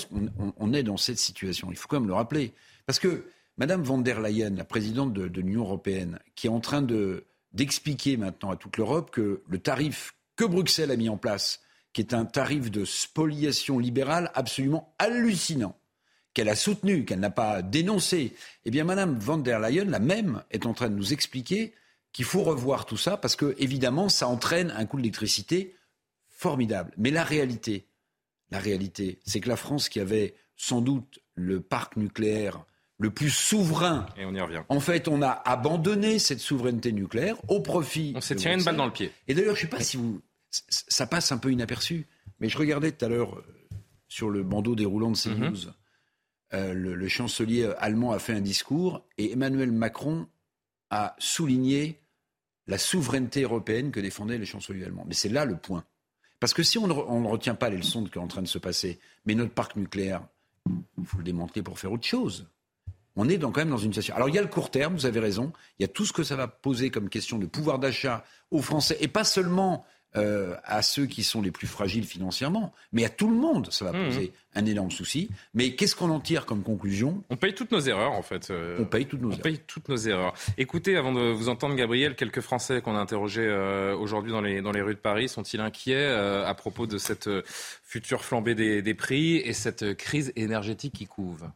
on, 0.57 0.73
est 0.73 0.83
dans 0.83 0.97
cette 0.97 1.19
situation? 1.19 1.67
Il 1.69 1.77
faut 1.77 1.87
quand 1.87 1.99
même 1.99 2.07
le 2.07 2.15
rappeler. 2.15 2.53
Parce 2.85 2.99
que 2.99 3.25
Mme 3.57 3.83
von 3.83 3.99
der 3.99 4.19
Leyen, 4.19 4.55
la 4.55 4.65
présidente 4.65 5.13
de, 5.13 5.39
l'Union 5.39 5.61
européenne, 5.61 6.19
qui 6.35 6.47
est 6.47 6.49
en 6.49 6.59
train 6.59 6.85
d'expliquer 7.53 8.17
maintenant 8.17 8.51
à 8.51 8.55
toute 8.55 8.77
l'Europe 8.77 9.11
que 9.11 9.43
le 9.47 9.59
tarif 9.59 10.15
que 10.35 10.43
Bruxelles 10.43 10.91
a 10.91 10.97
mis 10.97 11.09
en 11.09 11.17
place, 11.17 11.61
qui 11.93 12.01
est 12.01 12.13
un 12.13 12.25
tarif 12.25 12.71
de 12.71 12.83
spoliation 12.83 13.79
libérale 13.79 14.31
absolument 14.33 14.93
hallucinant, 14.99 15.77
qu'elle 16.33 16.49
a 16.49 16.55
soutenu, 16.55 17.05
qu'elle 17.05 17.21
n'a 17.21 17.29
pas 17.29 17.61
dénoncé, 17.61 18.35
eh 18.65 18.71
bien 18.71 18.83
Mme 18.83 19.17
von 19.17 19.37
der 19.37 19.59
Leyen, 19.59 19.85
la 19.85 19.99
même, 19.99 20.43
est 20.51 20.65
en 20.65 20.73
train 20.73 20.89
de 20.89 20.95
nous 20.95 21.13
expliquer 21.13 21.73
qu'il 22.11 22.25
faut 22.25 22.43
revoir 22.43 22.85
tout 22.85 22.97
ça 22.97 23.15
parce 23.15 23.35
que, 23.35 23.55
évidemment, 23.57 24.09
ça 24.09 24.27
entraîne 24.27 24.71
un 24.71 24.85
coût 24.85 24.97
d'électricité 24.97 25.75
formidable. 26.29 26.91
Mais 26.97 27.11
la 27.11 27.23
réalité, 27.23 27.85
la 28.51 28.59
réalité. 28.59 29.19
C'est 29.25 29.39
que 29.39 29.49
la 29.49 29.55
France, 29.55 29.89
qui 29.89 29.99
avait 29.99 30.35
sans 30.55 30.81
doute 30.81 31.19
le 31.35 31.61
parc 31.61 31.97
nucléaire 31.97 32.65
le 32.97 33.09
plus 33.09 33.29
souverain. 33.29 34.05
Et 34.17 34.25
on 34.25 34.33
y 34.33 34.39
revient. 34.39 34.63
En 34.69 34.79
fait, 34.79 35.07
on 35.07 35.21
a 35.21 35.29
abandonné 35.29 36.19
cette 36.19 36.39
souveraineté 36.39 36.91
nucléaire 36.91 37.37
au 37.49 37.59
profit. 37.59 38.13
On 38.15 38.21
s'est 38.21 38.35
tiré 38.35 38.53
une 38.53 38.63
balle 38.63 38.77
dans 38.77 38.85
le 38.85 38.93
pied. 38.93 39.11
Et 39.27 39.33
d'ailleurs, 39.33 39.55
je 39.55 39.65
ne 39.65 39.69
sais 39.69 39.77
pas 39.77 39.83
si 39.83 39.97
vous. 39.97 40.21
Ça 40.49 41.05
passe 41.05 41.31
un 41.31 41.37
peu 41.37 41.51
inaperçu. 41.51 42.07
Mais 42.39 42.49
je 42.49 42.57
regardais 42.57 42.91
tout 42.91 43.03
à 43.03 43.09
l'heure 43.09 43.37
euh, 43.37 43.43
sur 44.07 44.29
le 44.29 44.43
bandeau 44.43 44.75
déroulant 44.75 45.11
de 45.11 45.17
CNews. 45.17 45.49
Mhm. 45.49 45.73
Euh, 46.53 46.73
le, 46.73 47.07
chancelier 47.07 47.69
allemand 47.79 48.11
a 48.11 48.19
fait 48.19 48.33
un 48.33 48.41
discours 48.41 49.05
et 49.17 49.31
Emmanuel 49.31 49.71
Macron 49.71 50.27
a 50.89 51.15
souligné 51.17 52.01
la 52.67 52.77
souveraineté 52.77 53.41
européenne 53.41 53.91
que 53.91 53.99
défendait 53.99 54.37
les 54.37 54.45
chanceliers 54.45 54.85
allemands. 54.85 55.05
Mais 55.07 55.15
c'est 55.15 55.29
là 55.29 55.45
le 55.45 55.57
point. 55.57 55.83
Parce 56.39 56.53
que 56.53 56.63
si 56.63 56.77
on 56.77 56.87
ne, 56.87 57.27
retient 57.27 57.55
pas 57.55 57.69
les 57.69 57.77
leçons 57.77 58.01
de 58.01 58.07
ce 58.07 58.11
qui 58.11 58.19
est 58.19 58.21
en 58.21 58.27
train 58.27 58.41
de 58.41 58.47
se 58.47 58.57
passer, 58.57 58.99
mais 59.25 59.35
notre 59.35 59.53
parc 59.53 59.75
nucléaire, 59.75 60.21
il 60.97 61.05
faut 61.05 61.17
le 61.17 61.23
démanteler 61.23 61.63
pour 61.63 61.79
faire 61.79 61.91
autre 61.91 62.05
chose. 62.05 62.47
On 63.15 63.29
est 63.29 63.39
quand 63.39 63.55
même 63.55 63.69
dans 63.69 63.77
une 63.77 63.93
situation. 63.93 64.15
Alors 64.15 64.27
il 64.27 64.35
y 64.35 64.37
a 64.37 64.41
le 64.41 64.49
court 64.49 64.69
terme, 64.69 64.95
vous 64.95 65.05
avez 65.05 65.21
raison. 65.21 65.53
Il 65.79 65.83
y 65.83 65.85
a 65.85 65.87
tout 65.87 66.05
ce 66.05 66.11
que 66.11 66.23
ça 66.23 66.35
va 66.35 66.47
poser 66.47 66.91
comme 66.91 67.09
question 67.09 67.39
de 67.39 67.45
pouvoir 67.45 67.79
d'achat 67.79 68.25
aux 68.51 68.61
Français, 68.61 68.97
et 68.99 69.07
pas 69.07 69.23
seulement 69.23 69.85
euh, 70.15 70.55
à 70.63 70.81
ceux 70.81 71.05
qui 71.05 71.23
sont 71.23 71.41
les 71.41 71.51
plus 71.51 71.67
fragiles 71.67 72.05
financièrement, 72.05 72.73
mais 72.91 73.05
à 73.05 73.09
tout 73.09 73.29
le 73.29 73.35
monde, 73.35 73.71
ça 73.71 73.85
va 73.85 73.91
mmh. 73.91 74.05
poser 74.05 74.33
un 74.55 74.65
énorme 74.65 74.91
souci. 74.91 75.29
Mais 75.53 75.71
qu'est-ce 75.75 75.95
qu'on 75.95 76.09
en 76.09 76.19
tire 76.19 76.45
comme 76.45 76.63
conclusion? 76.63 77.23
On 77.29 77.35
paye 77.35 77.53
toutes 77.53 77.71
nos 77.71 77.79
erreurs, 77.79 78.13
en 78.13 78.21
fait. 78.21 78.49
Euh, 78.51 78.77
on 78.79 78.85
paye 78.85 79.05
toutes 79.05 79.21
nos 79.21 79.33
on 79.33 79.37
paye 79.37 79.59
toutes 79.67 79.89
nos 79.89 79.97
erreurs. 79.97 80.33
Écoutez, 80.57 80.95
avant 80.95 81.11
de 81.11 81.31
vous 81.31 81.49
entendre, 81.49 81.75
Gabriel, 81.75 82.15
quelques 82.15 82.41
Français 82.41 82.81
qu'on 82.81 82.95
a 82.95 82.99
interrogés 82.99 83.45
euh, 83.45 83.95
aujourd'hui 83.95 84.31
dans 84.31 84.41
les, 84.41 84.61
dans 84.61 84.71
les 84.71 84.81
rues 84.81 84.95
de 84.95 84.99
Paris 84.99 85.27
sont-ils 85.27 85.59
inquiets 85.59 86.05
à 86.05 86.53
propos 86.53 86.87
de 86.87 86.97
cette 86.97 87.29
future 87.83 88.23
flambée 88.23 88.55
des, 88.55 88.81
des 88.81 88.93
prix 88.93 89.37
et 89.37 89.53
cette 89.53 89.95
crise 89.95 90.31
énergétique 90.35 90.93
qui 90.93 91.05
couve? 91.05 91.49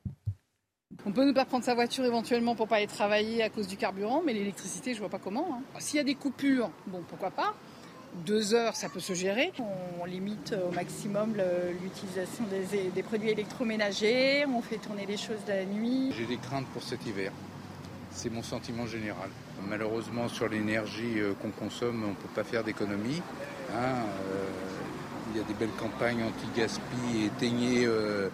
On 1.06 1.12
peut 1.12 1.26
ne 1.26 1.32
pas 1.32 1.46
prendre 1.46 1.64
sa 1.64 1.76
voiture 1.76 2.04
éventuellement 2.04 2.56
pour 2.56 2.68
pas 2.68 2.78
aller 2.78 2.88
travailler 2.88 3.42
à 3.44 3.50
cause 3.50 3.68
du 3.68 3.78
carburant, 3.78 4.22
mais 4.26 4.34
l'électricité, 4.34 4.94
je 4.94 5.00
vois 5.00 5.10
pas 5.10 5.20
comment. 5.20 5.48
Hein. 5.54 5.80
S'il 5.80 5.98
y 5.98 6.00
a 6.00 6.04
des 6.04 6.16
coupures, 6.16 6.72
bon, 6.88 7.04
pourquoi 7.08 7.32
pas 7.32 7.54
deux 8.26 8.54
heures, 8.54 8.76
ça 8.76 8.90
peut 8.90 9.00
se 9.00 9.14
gérer. 9.14 9.52
On 10.02 10.06
limite 10.06 10.56
au 10.68 10.74
maximum 10.74 11.36
l'utilisation 11.82 12.46
des, 12.94 13.04
produits 13.04 13.30
électroménagers, 13.30 14.46
on 14.46 14.62
fait 14.62 14.78
tourner 14.78 15.06
les 15.06 15.18
choses 15.18 15.40
la 15.48 15.66
nuit. 15.66 16.12
J'ai 16.18 16.26
des 16.26 16.38
craintes 16.38 16.68
pour 16.68 16.84
cet 16.84 17.06
hiver. 17.06 17.32
C'est 18.12 18.32
mon 18.32 18.44
sentiment 18.44 18.86
général. 18.86 19.30
Malheureusement, 19.68 20.28
sur 20.28 20.48
l'énergie 20.48 21.20
euh, 21.20 21.34
qu'on 21.42 21.52
consomme, 21.52 22.04
on 22.04 22.10
ne 22.10 22.16
peut 22.16 22.34
pas 22.34 22.44
faire 22.44 22.64
d'économie. 22.64 23.22
Hein, 23.72 24.04
euh, 24.26 24.46
il 25.32 25.38
y 25.38 25.44
a 25.44 25.44
des 25.44 25.54
belles 25.54 25.76
campagnes 25.78 26.24
anti-gaspi, 26.24 27.26
éteignez 27.26 27.86
euh, 27.86 28.30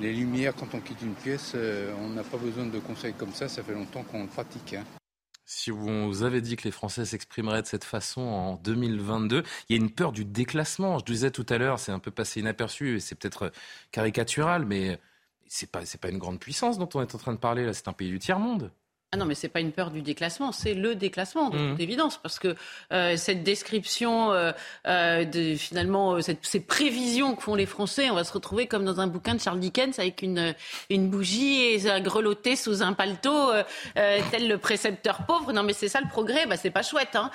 les 0.00 0.12
lumières 0.12 0.54
quand 0.54 0.74
on 0.74 0.80
quitte 0.80 1.02
une 1.02 1.14
pièce. 1.14 1.54
on 2.02 2.08
n'a 2.08 2.22
pas 2.22 2.38
besoin 2.38 2.64
de 2.64 2.78
conseils 2.78 3.12
comme 3.12 3.32
ça, 3.32 3.48
ça 3.48 3.62
fait 3.62 3.74
longtemps 3.74 4.02
qu'on 4.10 4.22
le 4.22 4.28
pratique. 4.28 4.74
Hein. 4.74 5.01
Si 5.44 5.70
vous 5.70 6.22
avez 6.22 6.40
dit 6.40 6.56
que 6.56 6.64
les 6.64 6.70
Français 6.70 7.04
s'exprimeraient 7.04 7.62
de 7.62 7.66
cette 7.66 7.84
façon 7.84 8.22
en 8.22 8.56
2022, 8.56 9.42
il 9.68 9.76
y 9.76 9.78
a 9.78 9.82
une 9.82 9.90
peur 9.90 10.12
du 10.12 10.24
déclassement. 10.24 10.98
Je 10.98 11.04
disais 11.04 11.30
tout 11.30 11.46
à 11.48 11.58
l'heure, 11.58 11.78
c'est 11.78 11.92
un 11.92 11.98
peu 11.98 12.10
passé 12.10 12.40
inaperçu 12.40 12.96
et 12.96 13.00
c'est 13.00 13.14
peut-être 13.16 13.52
caricatural, 13.90 14.64
mais 14.64 15.00
c'est 15.48 15.70
pas, 15.70 15.82
pas 16.00 16.08
une 16.10 16.18
grande 16.18 16.40
puissance 16.40 16.78
dont 16.78 16.88
on 16.94 17.02
est 17.02 17.14
en 17.14 17.18
train 17.18 17.32
de 17.32 17.38
parler 17.38 17.64
là. 17.66 17.72
C'est 17.74 17.88
un 17.88 17.92
pays 17.92 18.10
du 18.10 18.18
tiers-monde. 18.18 18.72
Ah 19.14 19.18
non, 19.18 19.26
mais 19.26 19.34
c'est 19.34 19.48
pas 19.48 19.60
une 19.60 19.72
peur 19.72 19.90
du 19.90 20.00
déclassement, 20.00 20.52
c'est 20.52 20.72
le 20.72 20.94
déclassement, 20.94 21.50
de 21.50 21.58
toute 21.58 21.78
mmh. 21.78 21.82
évidence, 21.82 22.16
parce 22.16 22.38
que 22.38 22.56
euh, 22.94 23.18
cette 23.18 23.42
description, 23.42 24.32
euh, 24.32 24.52
euh, 24.88 25.26
de, 25.26 25.54
finalement, 25.54 26.22
cette, 26.22 26.38
ces 26.40 26.60
prévisions 26.60 27.36
que 27.36 27.42
font 27.42 27.54
les 27.54 27.66
Français, 27.66 28.08
on 28.08 28.14
va 28.14 28.24
se 28.24 28.32
retrouver 28.32 28.66
comme 28.66 28.86
dans 28.86 29.00
un 29.00 29.08
bouquin 29.08 29.34
de 29.34 29.40
Charles 29.40 29.60
Dickens 29.60 29.98
avec 29.98 30.22
une, 30.22 30.54
une 30.88 31.10
bougie 31.10 31.60
et 31.60 31.90
un 31.90 32.00
grelotté 32.00 32.56
sous 32.56 32.82
un 32.82 32.94
paletot, 32.94 33.50
tel 33.94 34.48
le 34.48 34.56
précepteur 34.56 35.26
pauvre. 35.26 35.52
Non, 35.52 35.62
mais 35.62 35.74
c'est 35.74 35.88
ça 35.88 36.00
le 36.00 36.08
progrès, 36.08 36.46
bah 36.46 36.56
c'est 36.56 36.70
pas 36.70 36.82
chouette. 36.82 37.14
Hein. 37.14 37.30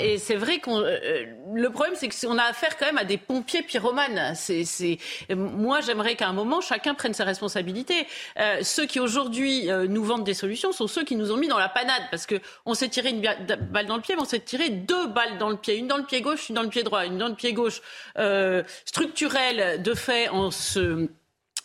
et 0.00 0.18
c'est 0.18 0.36
vrai 0.36 0.60
qu'on, 0.60 0.78
le 0.78 1.70
problème, 1.70 1.96
c'est 1.96 2.08
qu'on 2.08 2.38
a 2.38 2.44
affaire 2.44 2.76
quand 2.76 2.86
même 2.86 2.98
à 2.98 3.04
des 3.04 3.18
pompiers 3.18 3.62
pyromanes. 3.62 4.36
C'est, 4.36 4.64
c'est, 4.64 4.98
moi, 5.34 5.80
j'aimerais 5.80 6.14
qu'à 6.14 6.28
un 6.28 6.32
moment, 6.32 6.60
chacun 6.60 6.94
prenne 6.94 7.12
ses 7.12 7.24
responsabilités. 7.24 8.06
ceux 8.62 8.86
qui 8.86 9.00
aujourd'hui 9.00 9.68
nous 9.88 10.04
vendent 10.04 10.22
des 10.22 10.34
solutions 10.34 10.70
sont 10.70 10.86
ceux 10.86 11.07
qui 11.08 11.16
nous 11.16 11.32
ont 11.32 11.38
mis 11.38 11.48
dans 11.48 11.58
la 11.58 11.70
panade 11.70 12.02
parce 12.10 12.26
que 12.26 12.36
on 12.66 12.74
s'est 12.74 12.90
tiré 12.90 13.08
une 13.08 13.22
balle 13.22 13.86
dans 13.86 13.96
le 13.96 14.02
pied, 14.02 14.14
mais 14.14 14.20
on 14.20 14.26
s'est 14.26 14.40
tiré 14.40 14.68
deux 14.68 15.06
balles 15.08 15.38
dans 15.38 15.48
le 15.48 15.56
pied, 15.56 15.76
une 15.76 15.88
dans 15.88 15.96
le 15.96 16.04
pied 16.04 16.20
gauche, 16.20 16.50
une 16.50 16.54
dans 16.54 16.62
le 16.62 16.68
pied 16.68 16.82
droit, 16.82 17.06
une 17.06 17.16
dans 17.16 17.28
le 17.28 17.34
pied 17.34 17.54
gauche 17.54 17.80
euh, 18.18 18.62
structurelle 18.84 19.82
de 19.82 19.94
fait 19.94 20.28
en 20.28 20.50
se 20.50 21.08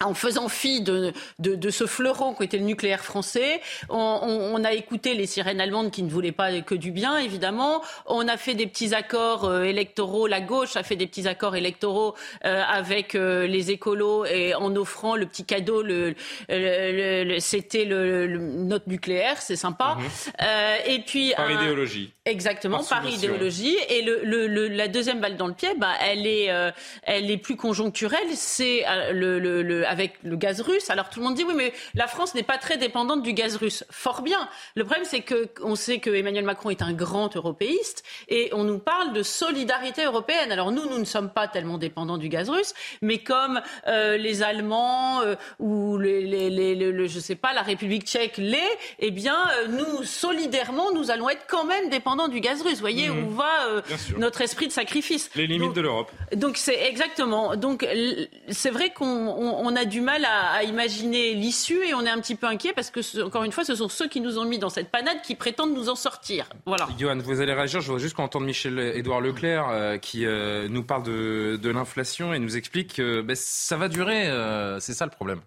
en 0.03 0.13
faisant 0.13 0.49
fi 0.49 0.81
de, 0.81 1.13
de, 1.39 1.55
de, 1.55 1.69
ce 1.69 1.85
fleuron 1.85 2.33
qui 2.33 2.43
était 2.43 2.57
le 2.57 2.65
nucléaire 2.65 3.03
français. 3.03 3.61
On, 3.89 3.97
on, 3.97 4.55
on, 4.55 4.63
a 4.63 4.73
écouté 4.73 5.13
les 5.13 5.25
sirènes 5.25 5.61
allemandes 5.61 5.91
qui 5.91 6.03
ne 6.03 6.09
voulaient 6.09 6.31
pas 6.31 6.61
que 6.61 6.75
du 6.75 6.91
bien, 6.91 7.17
évidemment. 7.17 7.81
On 8.05 8.27
a 8.27 8.37
fait 8.37 8.53
des 8.53 8.67
petits 8.67 8.93
accords 8.93 9.45
euh, 9.45 9.63
électoraux. 9.63 10.27
La 10.27 10.41
gauche 10.41 10.75
a 10.75 10.83
fait 10.83 10.95
des 10.95 11.07
petits 11.07 11.27
accords 11.27 11.55
électoraux 11.55 12.15
euh, 12.45 12.61
avec 12.67 13.15
euh, 13.15 13.47
les 13.47 13.71
écolos 13.71 14.25
et 14.25 14.55
en 14.55 14.75
offrant 14.75 15.15
le 15.15 15.25
petit 15.25 15.45
cadeau. 15.45 15.81
Le, 15.81 16.15
le, 16.49 17.39
c'était 17.39 17.85
le, 17.85 18.27
notre 18.37 18.89
nucléaire, 18.89 19.41
c'est 19.41 19.55
sympa. 19.55 19.97
Mhm. 19.97 20.45
Et 20.87 20.99
puis 20.99 21.33
par 21.35 21.51
idéologie. 21.51 22.11
Exactement, 22.25 22.83
par, 22.83 23.07
idéologie. 23.07 23.77
Et 23.89 24.03
la 24.03 24.87
deuxième 24.87 25.19
balle 25.19 25.35
dans 25.35 25.47
le 25.47 25.53
pied, 25.53 25.69
bah, 25.77 25.91
elle 26.01 26.25
est, 26.25 26.49
elle 27.03 27.29
est 27.29 27.37
plus 27.37 27.55
conjoncturelle. 27.55 28.27
C'est 28.33 28.83
le 29.11 29.85
avec 29.93 30.15
le 30.23 30.35
gaz 30.35 30.59
russe. 30.59 30.89
Alors 30.89 31.09
tout 31.09 31.19
le 31.19 31.25
monde 31.25 31.35
dit 31.35 31.43
oui, 31.43 31.53
mais 31.55 31.71
la 31.93 32.07
France 32.07 32.33
n'est 32.33 32.43
pas 32.43 32.57
très 32.57 32.77
dépendante 32.77 33.21
du 33.21 33.33
gaz 33.33 33.55
russe. 33.57 33.85
Fort 33.91 34.23
bien. 34.23 34.49
Le 34.75 34.83
problème, 34.83 35.05
c'est 35.05 35.21
que 35.21 35.49
on 35.61 35.75
sait 35.75 35.99
que 35.99 36.09
Emmanuel 36.09 36.43
Macron 36.43 36.71
est 36.71 36.81
un 36.81 36.93
grand 36.93 37.35
européiste 37.35 38.03
et 38.27 38.49
on 38.53 38.63
nous 38.63 38.79
parle 38.79 39.13
de 39.13 39.21
solidarité 39.21 40.03
européenne. 40.03 40.51
Alors 40.51 40.71
nous, 40.71 40.89
nous 40.89 40.97
ne 40.97 41.05
sommes 41.05 41.29
pas 41.29 41.47
tellement 41.47 41.77
dépendants 41.77 42.17
du 42.17 42.27
gaz 42.27 42.49
russe, 42.49 42.73
mais 43.01 43.19
comme 43.19 43.61
euh, 43.87 44.17
les 44.17 44.41
Allemands 44.41 45.21
euh, 45.21 45.35
ou 45.59 45.99
les, 45.99 46.21
les, 46.25 46.49
les, 46.49 46.73
le, 46.75 47.07
je 47.07 47.19
sais 47.19 47.35
pas, 47.35 47.53
la 47.53 47.61
République 47.61 48.05
tchèque 48.07 48.37
l'est, 48.37 48.77
eh 48.99 49.11
bien 49.11 49.37
euh, 49.37 49.67
nous 49.67 50.03
solidairement, 50.03 50.91
nous 50.91 51.11
allons 51.11 51.29
être 51.29 51.45
quand 51.47 51.65
même 51.65 51.89
dépendants 51.89 52.29
du 52.29 52.39
gaz 52.39 52.63
russe. 52.63 52.75
Vous 52.75 52.79
voyez 52.79 53.09
mmh. 53.09 53.27
où 53.27 53.29
va 53.29 53.83
notre 54.17 54.41
esprit 54.41 54.67
de 54.67 54.71
sacrifice. 54.71 55.29
Les 55.35 55.45
limites 55.45 55.73
de 55.73 55.81
l'Europe. 55.81 56.11
Donc 56.35 56.57
c'est 56.57 56.81
exactement. 56.87 57.55
Donc 57.55 57.85
c'est 58.49 58.71
vrai 58.71 58.89
qu'on 58.89 59.72
on 59.73 59.75
a 59.75 59.85
du 59.85 60.01
mal 60.01 60.25
à, 60.25 60.63
imaginer 60.63 61.33
l'issue 61.33 61.83
et 61.83 61.93
on 61.93 62.05
est 62.05 62.09
un 62.09 62.19
petit 62.19 62.35
peu 62.35 62.45
inquiet 62.45 62.73
parce 62.73 62.91
que, 62.91 63.23
encore 63.23 63.43
une 63.43 63.51
fois, 63.51 63.63
ce 63.63 63.75
sont 63.75 63.89
ceux 63.89 64.07
qui 64.07 64.21
nous 64.21 64.37
ont 64.37 64.45
mis 64.45 64.59
dans 64.59 64.69
cette 64.69 64.89
panade 64.89 65.21
qui 65.23 65.35
prétendent 65.35 65.73
nous 65.73 65.89
en 65.89 65.95
sortir. 65.95 66.47
Voilà. 66.65 66.87
Johan, 66.99 67.17
vous 67.17 67.41
allez 67.41 67.53
réagir. 67.53 67.81
Je 67.81 67.87
voudrais 67.87 68.01
juste 68.01 68.15
qu'on 68.15 68.23
entende 68.23 68.45
Michel-Édouard 68.45 69.21
Leclerc 69.21 69.67
euh, 69.69 69.97
qui 69.97 70.25
euh, 70.25 70.67
nous 70.69 70.83
parle 70.83 71.03
de, 71.03 71.69
l'inflation 71.73 72.33
et 72.33 72.39
nous 72.39 72.55
explique 72.55 72.95
que 72.95 73.21
ben, 73.21 73.35
ça 73.35 73.77
va 73.77 73.87
durer. 73.87 74.27
Euh, 74.27 74.79
c'est 74.79 74.93
ça 74.93 75.05
le 75.05 75.11
problème 75.11 75.39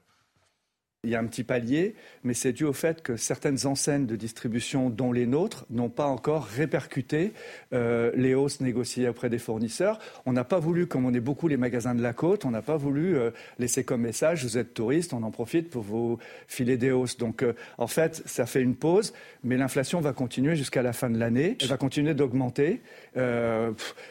il 1.06 1.12
y 1.12 1.14
a 1.14 1.20
un 1.20 1.26
petit 1.26 1.44
palier, 1.44 1.94
mais 2.24 2.34
c'est 2.34 2.52
dû 2.52 2.64
au 2.64 2.72
fait 2.72 3.00
que 3.00 3.16
certaines 3.16 3.64
enseignes 3.64 4.06
de 4.06 4.16
distribution, 4.16 4.90
dont 4.90 5.12
les 5.12 5.24
nôtres, 5.24 5.64
n'ont 5.70 5.88
pas 5.88 6.06
encore 6.06 6.44
répercuté 6.44 7.32
euh, 7.72 8.10
les 8.16 8.34
hausses 8.34 8.60
négociées 8.60 9.08
auprès 9.08 9.30
des 9.30 9.38
fournisseurs. 9.38 10.00
On 10.26 10.32
n'a 10.32 10.42
pas 10.42 10.58
voulu, 10.58 10.88
comme 10.88 11.06
on 11.06 11.14
est 11.14 11.20
beaucoup 11.20 11.46
les 11.46 11.56
magasins 11.56 11.94
de 11.94 12.02
la 12.02 12.12
côte, 12.12 12.44
on 12.44 12.50
n'a 12.50 12.60
pas 12.60 12.76
voulu 12.76 13.16
euh, 13.16 13.30
laisser 13.60 13.84
comme 13.84 14.02
message 14.02 14.42
vous 14.42 14.58
êtes 14.58 14.74
touriste, 14.74 15.12
on 15.12 15.22
en 15.22 15.30
profite 15.30 15.70
pour 15.70 15.82
vous 15.82 16.18
filer 16.48 16.76
des 16.76 16.90
hausses. 16.90 17.16
Donc, 17.18 17.44
euh, 17.44 17.52
en 17.78 17.86
fait, 17.86 18.22
ça 18.26 18.44
fait 18.44 18.60
une 18.60 18.74
pause, 18.74 19.14
mais 19.44 19.56
l'inflation 19.56 20.00
va 20.00 20.12
continuer 20.12 20.56
jusqu'à 20.56 20.82
la 20.82 20.92
fin 20.92 21.08
de 21.08 21.18
l'année. 21.18 21.56
Elle 21.60 21.68
va 21.68 21.76
continuer 21.76 22.14
d'augmenter. 22.14 22.80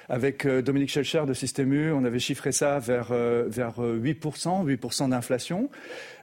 avec 0.07 0.47
Dominique 0.47 0.89
Schelcher 0.89 1.25
de 1.27 1.33
Système 1.33 1.73
U, 1.73 1.91
on 1.91 2.05
avait 2.05 2.19
chiffré 2.19 2.53
ça 2.53 2.79
vers, 2.79 3.13
vers 3.13 3.79
8%, 3.79 4.65
8% 4.65 5.09
d'inflation. 5.09 5.69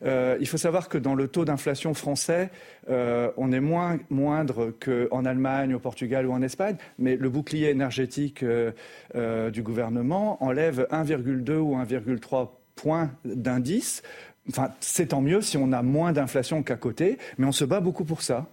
il 0.02 0.46
faut 0.46 0.56
savoir 0.62 0.88
que 0.88 0.98
dans 0.98 1.14
le 1.14 1.28
taux 1.28 1.44
d'inflation 1.44 1.92
français, 1.92 2.50
euh, 2.88 3.30
on 3.36 3.52
est 3.52 3.60
moins 3.60 3.98
moindre 4.10 4.72
qu'en 4.80 5.24
Allemagne, 5.24 5.74
au 5.74 5.78
Portugal 5.78 6.26
ou 6.26 6.32
en 6.32 6.40
Espagne, 6.40 6.76
mais 6.98 7.16
le 7.16 7.28
bouclier 7.28 7.68
énergétique 7.68 8.42
euh, 8.42 8.72
euh, 9.14 9.50
du 9.50 9.62
gouvernement 9.62 10.42
enlève 10.42 10.86
1,2 10.90 11.56
ou 11.56 11.76
1,3 11.76 12.50
points 12.76 13.10
d'indice. 13.24 14.02
Enfin, 14.48 14.70
c'est 14.80 15.08
tant 15.08 15.20
mieux 15.20 15.42
si 15.42 15.56
on 15.56 15.72
a 15.72 15.82
moins 15.82 16.12
d'inflation 16.12 16.62
qu'à 16.62 16.76
côté, 16.76 17.18
mais 17.38 17.46
on 17.46 17.52
se 17.52 17.64
bat 17.64 17.80
beaucoup 17.80 18.04
pour 18.04 18.22
ça. 18.22 18.46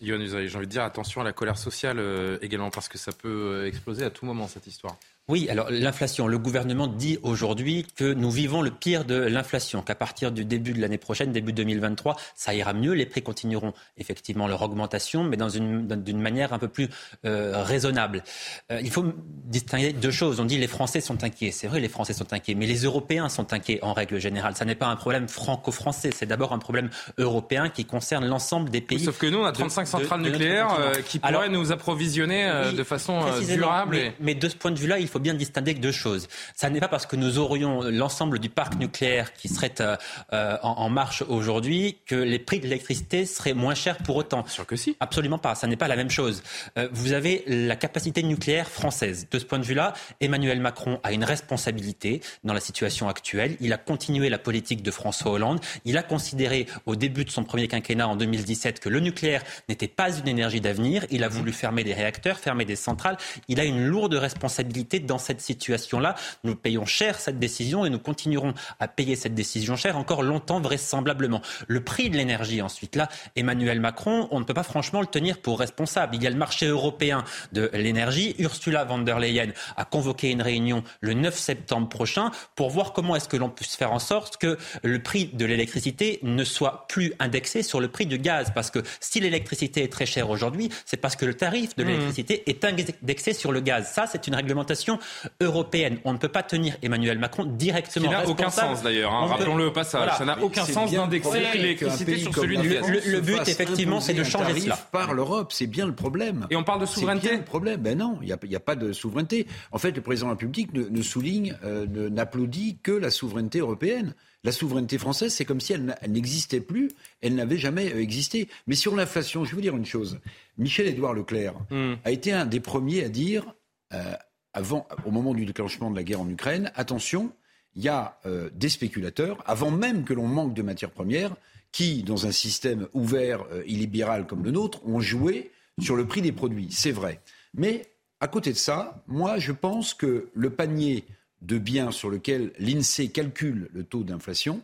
Yohann 0.00 0.26
j'ai 0.26 0.56
envie 0.56 0.66
de 0.66 0.70
dire 0.70 0.82
attention 0.82 1.22
à 1.22 1.24
la 1.24 1.32
colère 1.32 1.56
sociale 1.56 1.98
également, 2.42 2.70
parce 2.70 2.88
que 2.88 2.98
ça 2.98 3.12
peut 3.12 3.66
exploser 3.66 4.04
à 4.04 4.10
tout 4.10 4.26
moment, 4.26 4.46
cette 4.46 4.66
histoire. 4.66 4.98
Oui, 5.28 5.48
alors 5.50 5.66
l'inflation, 5.70 6.28
le 6.28 6.38
gouvernement 6.38 6.86
dit 6.86 7.18
aujourd'hui 7.24 7.84
que 7.96 8.12
nous 8.12 8.30
vivons 8.30 8.62
le 8.62 8.70
pire 8.70 9.04
de 9.04 9.16
l'inflation, 9.16 9.82
qu'à 9.82 9.96
partir 9.96 10.30
du 10.30 10.44
début 10.44 10.72
de 10.72 10.80
l'année 10.80 10.98
prochaine, 10.98 11.32
début 11.32 11.52
2023, 11.52 12.14
ça 12.36 12.54
ira 12.54 12.72
mieux, 12.72 12.92
les 12.92 13.06
prix 13.06 13.22
continueront 13.22 13.72
effectivement 13.98 14.46
leur 14.46 14.62
augmentation, 14.62 15.24
mais 15.24 15.36
dans 15.36 15.48
une 15.48 15.84
d'une 15.88 16.20
manière 16.20 16.52
un 16.52 16.60
peu 16.60 16.68
plus 16.68 16.88
euh, 17.24 17.60
raisonnable. 17.64 18.22
Euh, 18.70 18.80
il 18.80 18.92
faut 18.92 19.04
distinguer 19.46 19.92
deux 19.92 20.12
choses. 20.12 20.38
On 20.38 20.44
dit 20.44 20.58
les 20.58 20.68
Français 20.68 21.00
sont 21.00 21.24
inquiets, 21.24 21.50
c'est 21.50 21.66
vrai, 21.66 21.80
les 21.80 21.88
Français 21.88 22.12
sont 22.12 22.32
inquiets, 22.32 22.54
mais 22.54 22.66
les 22.66 22.84
Européens 22.84 23.28
sont 23.28 23.52
inquiets 23.52 23.80
en 23.82 23.94
règle 23.94 24.20
générale. 24.20 24.54
Ça 24.54 24.64
n'est 24.64 24.76
pas 24.76 24.86
un 24.86 24.96
problème 24.96 25.28
franco-français, 25.28 26.10
c'est 26.14 26.26
d'abord 26.26 26.52
un 26.52 26.60
problème 26.60 26.88
européen 27.18 27.68
qui 27.68 27.84
concerne 27.84 28.26
l'ensemble 28.26 28.70
des 28.70 28.80
pays. 28.80 29.00
sauf 29.00 29.18
que 29.18 29.26
nous, 29.26 29.38
on 29.38 29.44
a 29.44 29.50
35 29.50 29.88
centrales 29.88 30.20
nucléaires 30.20 30.68
euh, 30.78 30.94
qui 31.04 31.18
pourraient 31.18 31.48
nous 31.48 31.72
approvisionner 31.72 32.70
de 32.72 32.84
façon 32.84 33.24
durable. 33.40 33.96
Mais, 33.96 34.14
mais 34.20 34.34
de 34.36 34.48
ce 34.48 34.54
point 34.54 34.70
de 34.70 34.78
vue-là, 34.78 35.00
il 35.00 35.08
faut 35.08 35.15
faut 35.16 35.20
bien 35.20 35.32
distinguer 35.32 35.72
deux 35.72 35.92
choses. 35.92 36.28
Ça 36.54 36.68
n'est 36.68 36.78
pas 36.78 36.88
parce 36.88 37.06
que 37.06 37.16
nous 37.16 37.38
aurions 37.38 37.80
l'ensemble 37.84 38.38
du 38.38 38.50
parc 38.50 38.74
nucléaire 38.74 39.32
qui 39.32 39.48
serait 39.48 39.72
euh, 39.80 39.96
euh, 40.34 40.58
en, 40.62 40.90
marche 40.90 41.22
aujourd'hui 41.22 41.96
que 42.04 42.14
les 42.14 42.38
prix 42.38 42.58
de 42.58 42.64
l'électricité 42.64 43.24
seraient 43.24 43.54
moins 43.54 43.74
chers 43.74 43.96
pour 43.96 44.16
autant. 44.16 44.46
Sûr 44.46 44.66
que 44.66 44.76
si. 44.76 44.94
Absolument 45.00 45.38
pas. 45.38 45.54
Ça 45.54 45.68
n'est 45.68 45.76
pas 45.76 45.88
la 45.88 45.96
même 45.96 46.10
chose. 46.10 46.42
Euh, 46.76 46.90
vous 46.92 47.14
avez 47.14 47.44
la 47.46 47.76
capacité 47.76 48.22
nucléaire 48.22 48.68
française. 48.68 49.26
De 49.30 49.38
ce 49.38 49.46
point 49.46 49.58
de 49.58 49.64
vue-là, 49.64 49.94
Emmanuel 50.20 50.60
Macron 50.60 51.00
a 51.02 51.12
une 51.12 51.24
responsabilité 51.24 52.20
dans 52.44 52.52
la 52.52 52.60
situation 52.60 53.08
actuelle. 53.08 53.56
Il 53.60 53.72
a 53.72 53.78
continué 53.78 54.28
la 54.28 54.38
politique 54.38 54.82
de 54.82 54.90
François 54.90 55.32
Hollande. 55.32 55.60
Il 55.86 55.96
a 55.96 56.02
considéré 56.02 56.66
au 56.84 56.94
début 56.94 57.24
de 57.24 57.30
son 57.30 57.42
premier 57.42 57.68
quinquennat 57.68 58.06
en 58.06 58.16
2017 58.16 58.80
que 58.80 58.90
le 58.90 59.00
nucléaire 59.00 59.42
n'était 59.70 59.88
pas 59.88 60.14
une 60.14 60.28
énergie 60.28 60.60
d'avenir. 60.60 61.06
Il 61.10 61.24
a 61.24 61.28
voulu 61.28 61.52
fermer 61.52 61.84
des 61.84 61.94
réacteurs, 61.94 62.38
fermer 62.38 62.66
des 62.66 62.76
centrales. 62.76 63.16
Il 63.48 63.60
a 63.60 63.64
une 63.64 63.82
lourde 63.86 64.12
responsabilité 64.12 65.05
dans 65.06 65.18
cette 65.18 65.40
situation-là. 65.40 66.14
Nous 66.44 66.54
payons 66.54 66.84
cher 66.84 67.18
cette 67.18 67.38
décision 67.38 67.84
et 67.86 67.90
nous 67.90 67.98
continuerons 67.98 68.54
à 68.80 68.88
payer 68.88 69.16
cette 69.16 69.34
décision 69.34 69.76
chère 69.76 69.96
encore 69.96 70.22
longtemps 70.22 70.60
vraisemblablement. 70.60 71.40
Le 71.66 71.82
prix 71.82 72.10
de 72.10 72.16
l'énergie 72.16 72.62
ensuite, 72.62 72.96
là, 72.96 73.08
Emmanuel 73.36 73.80
Macron, 73.80 74.28
on 74.30 74.40
ne 74.40 74.44
peut 74.44 74.54
pas 74.54 74.62
franchement 74.62 75.00
le 75.00 75.06
tenir 75.06 75.38
pour 75.38 75.58
responsable. 75.58 76.16
Il 76.16 76.22
y 76.22 76.26
a 76.26 76.30
le 76.30 76.36
marché 76.36 76.66
européen 76.66 77.24
de 77.52 77.70
l'énergie. 77.72 78.34
Ursula 78.38 78.84
von 78.84 78.98
der 78.98 79.18
Leyen 79.18 79.52
a 79.76 79.84
convoqué 79.84 80.30
une 80.30 80.42
réunion 80.42 80.82
le 81.00 81.14
9 81.14 81.36
septembre 81.36 81.88
prochain 81.88 82.30
pour 82.54 82.70
voir 82.70 82.92
comment 82.92 83.16
est-ce 83.16 83.28
que 83.28 83.36
l'on 83.36 83.48
puisse 83.48 83.76
faire 83.76 83.92
en 83.92 83.98
sorte 83.98 84.36
que 84.36 84.58
le 84.82 85.02
prix 85.02 85.26
de 85.32 85.44
l'électricité 85.44 86.18
ne 86.22 86.44
soit 86.44 86.86
plus 86.88 87.12
indexé 87.18 87.62
sur 87.62 87.80
le 87.80 87.88
prix 87.88 88.06
du 88.06 88.18
gaz. 88.18 88.52
Parce 88.54 88.70
que 88.70 88.80
si 89.00 89.20
l'électricité 89.20 89.82
est 89.82 89.92
très 89.92 90.06
chère 90.06 90.30
aujourd'hui, 90.30 90.70
c'est 90.84 90.96
parce 90.96 91.16
que 91.16 91.24
le 91.24 91.34
tarif 91.34 91.76
de 91.76 91.84
mmh. 91.84 91.86
l'électricité 91.86 92.50
est 92.50 92.64
indexé 92.64 93.32
sur 93.32 93.52
le 93.52 93.60
gaz. 93.60 93.90
Ça, 93.92 94.06
c'est 94.06 94.26
une 94.26 94.34
réglementation 94.34 94.95
européenne. 95.40 95.98
On 96.04 96.12
ne 96.12 96.18
peut 96.18 96.28
pas 96.28 96.42
tenir 96.42 96.76
Emmanuel 96.82 97.18
Macron 97.18 97.44
directement. 97.44 98.10
Ça 98.10 98.18
n'a 98.18 98.28
aucun 98.28 98.50
sens 98.50 98.82
d'ailleurs, 98.82 99.12
hein. 99.12 99.26
rappelons-le 99.26 99.66
au 99.66 99.70
passage. 99.70 100.10
Ça 100.18 100.24
n'a 100.24 100.42
aucun 100.42 100.64
sens 100.64 100.90
d'indexer 100.92 101.40
l'électricité 101.54 102.18
sur 102.18 102.34
celui 102.34 102.58
du 102.58 102.68
gaz. 102.68 102.86
Le, 102.88 103.20
but, 103.20 103.40
effectivement, 103.46 104.00
c'est 104.00 104.14
de 104.14 104.24
changer 104.24 104.60
cela. 104.60 104.76
par 104.76 105.14
l'Europe, 105.14 105.52
c'est 105.52 105.66
bien 105.66 105.86
le 105.86 105.94
problème. 105.94 106.46
Et 106.50 106.56
on 106.56 106.64
parle 106.64 106.80
de 106.80 106.86
souveraineté 106.86 107.28
C'est 107.28 107.36
le 107.36 107.44
problème. 107.44 107.80
Ben 107.80 107.98
non, 107.98 108.18
il 108.22 108.26
n'y 108.48 108.56
a, 108.56 108.60
pas 108.60 108.76
de 108.76 108.92
souveraineté. 108.92 109.46
En 109.72 109.78
fait, 109.78 109.92
le 109.92 110.02
président 110.02 110.26
de 110.26 110.30
la 110.30 110.34
République 110.34 110.72
ne, 110.72 111.02
souligne, 111.02 111.56
euh, 111.64 111.86
n'applaudit 112.10 112.78
que 112.82 112.92
la 112.92 113.10
souveraineté 113.10 113.58
européenne. 113.58 114.14
La 114.44 114.52
souveraineté 114.52 114.96
française, 114.96 115.34
c'est 115.34 115.44
comme 115.44 115.60
si 115.60 115.72
elle, 115.72 115.96
n'existait 116.06 116.60
plus, 116.60 116.92
elle 117.20 117.34
n'avait 117.34 117.58
jamais 117.58 117.92
euh, 117.92 118.00
existé. 118.00 118.48
Mais 118.68 118.76
sur 118.76 118.94
l'inflation, 118.94 119.44
je 119.44 119.50
vais 119.50 119.54
vous 119.56 119.60
dire 119.60 119.76
une 119.76 119.86
chose. 119.86 120.20
Michel-Édouard 120.56 121.14
Leclerc 121.14 121.54
hmm. 121.70 121.94
a 122.04 122.10
été 122.12 122.32
un 122.32 122.46
des 122.46 122.60
premiers 122.60 123.02
à 123.04 123.08
dire 123.08 123.54
euh, 123.92 124.14
avant, 124.56 124.88
au 125.04 125.10
moment 125.10 125.34
du 125.34 125.44
déclenchement 125.44 125.90
de 125.90 125.96
la 125.96 126.02
guerre 126.02 126.22
en 126.22 126.28
Ukraine, 126.28 126.72
attention, 126.74 127.30
il 127.74 127.84
y 127.84 127.88
a 127.88 128.18
euh, 128.24 128.48
des 128.54 128.70
spéculateurs, 128.70 129.44
avant 129.46 129.70
même 129.70 130.04
que 130.04 130.14
l'on 130.14 130.26
manque 130.26 130.54
de 130.54 130.62
matières 130.62 130.90
premières, 130.90 131.36
qui, 131.72 132.02
dans 132.02 132.26
un 132.26 132.32
système 132.32 132.88
ouvert, 132.94 133.44
euh, 133.52 133.62
illibéral 133.66 134.26
comme 134.26 134.42
le 134.42 134.50
nôtre, 134.50 134.80
ont 134.86 134.98
joué 134.98 135.50
sur 135.78 135.94
le 135.94 136.06
prix 136.06 136.22
des 136.22 136.32
produits. 136.32 136.68
C'est 136.70 136.90
vrai. 136.90 137.20
Mais 137.52 137.82
à 138.20 138.28
côté 138.28 138.50
de 138.50 138.56
ça, 138.56 139.04
moi, 139.06 139.38
je 139.38 139.52
pense 139.52 139.92
que 139.92 140.30
le 140.32 140.48
panier 140.48 141.04
de 141.42 141.58
biens 141.58 141.90
sur 141.90 142.08
lequel 142.08 142.52
l'INSEE 142.58 143.10
calcule 143.10 143.68
le 143.74 143.84
taux 143.84 144.04
d'inflation 144.04 144.62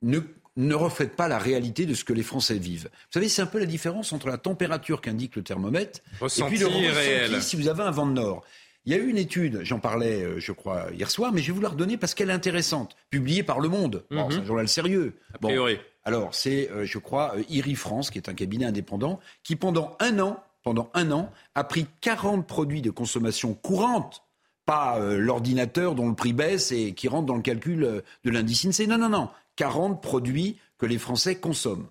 ne, 0.00 0.20
ne 0.56 0.74
reflète 0.74 1.14
pas 1.14 1.28
la 1.28 1.38
réalité 1.38 1.84
de 1.84 1.92
ce 1.92 2.04
que 2.04 2.14
les 2.14 2.22
Français 2.22 2.56
vivent. 2.56 2.88
Vous 2.90 3.12
savez, 3.12 3.28
c'est 3.28 3.42
un 3.42 3.46
peu 3.46 3.58
la 3.58 3.66
différence 3.66 4.14
entre 4.14 4.28
la 4.28 4.38
température 4.38 5.02
qu'indique 5.02 5.36
le 5.36 5.42
thermomètre 5.42 6.00
et 6.22 6.42
puis 6.44 6.56
le 6.56 6.68
ressenti 6.68 7.42
si 7.42 7.56
vous 7.56 7.68
avez 7.68 7.82
un 7.82 7.90
vent 7.90 8.06
de 8.06 8.12
nord. 8.12 8.44
Il 8.84 8.92
y 8.92 8.94
a 8.94 8.98
eu 8.98 9.08
une 9.08 9.18
étude, 9.18 9.60
j'en 9.62 9.80
parlais, 9.80 10.22
euh, 10.22 10.40
je 10.40 10.52
crois, 10.52 10.86
hier 10.92 11.10
soir, 11.10 11.32
mais 11.32 11.42
je 11.42 11.48
vais 11.48 11.52
vous 11.52 11.60
la 11.60 11.68
redonner 11.68 11.96
parce 11.96 12.14
qu'elle 12.14 12.30
est 12.30 12.34
intéressante, 12.34 12.96
publiée 13.10 13.42
par 13.42 13.60
Le 13.60 13.68
Monde. 13.68 14.04
Bon, 14.10 14.30
c'est 14.30 14.38
un 14.38 14.44
journal 14.44 14.68
sérieux. 14.68 15.18
A 15.34 15.38
priori. 15.38 15.78
alors, 16.04 16.34
c'est, 16.34 16.70
euh, 16.70 16.84
je 16.84 16.98
crois, 16.98 17.34
euh, 17.36 17.42
IRI 17.50 17.74
France, 17.74 18.10
qui 18.10 18.18
est 18.18 18.28
un 18.28 18.34
cabinet 18.34 18.64
indépendant, 18.64 19.20
qui 19.42 19.56
pendant 19.56 19.96
un 20.00 20.18
an, 20.20 20.42
pendant 20.62 20.90
un 20.94 21.10
an, 21.10 21.30
a 21.54 21.64
pris 21.64 21.86
40 22.00 22.46
produits 22.46 22.82
de 22.82 22.90
consommation 22.90 23.54
courante 23.54 24.24
pas 24.64 24.98
l'ordinateur 25.00 25.94
dont 25.94 26.10
le 26.10 26.14
prix 26.14 26.34
baisse 26.34 26.72
et 26.72 26.92
qui 26.92 27.08
rentre 27.08 27.24
dans 27.24 27.36
le 27.36 27.40
calcul 27.40 28.02
de 28.24 28.30
l'indice 28.30 28.66
INSEE. 28.66 28.86
Non, 28.86 28.98
non, 28.98 29.08
non. 29.08 29.30
40 29.56 30.02
produits 30.02 30.58
que 30.76 30.84
les 30.84 30.98
Français 30.98 31.36
consomment. 31.36 31.88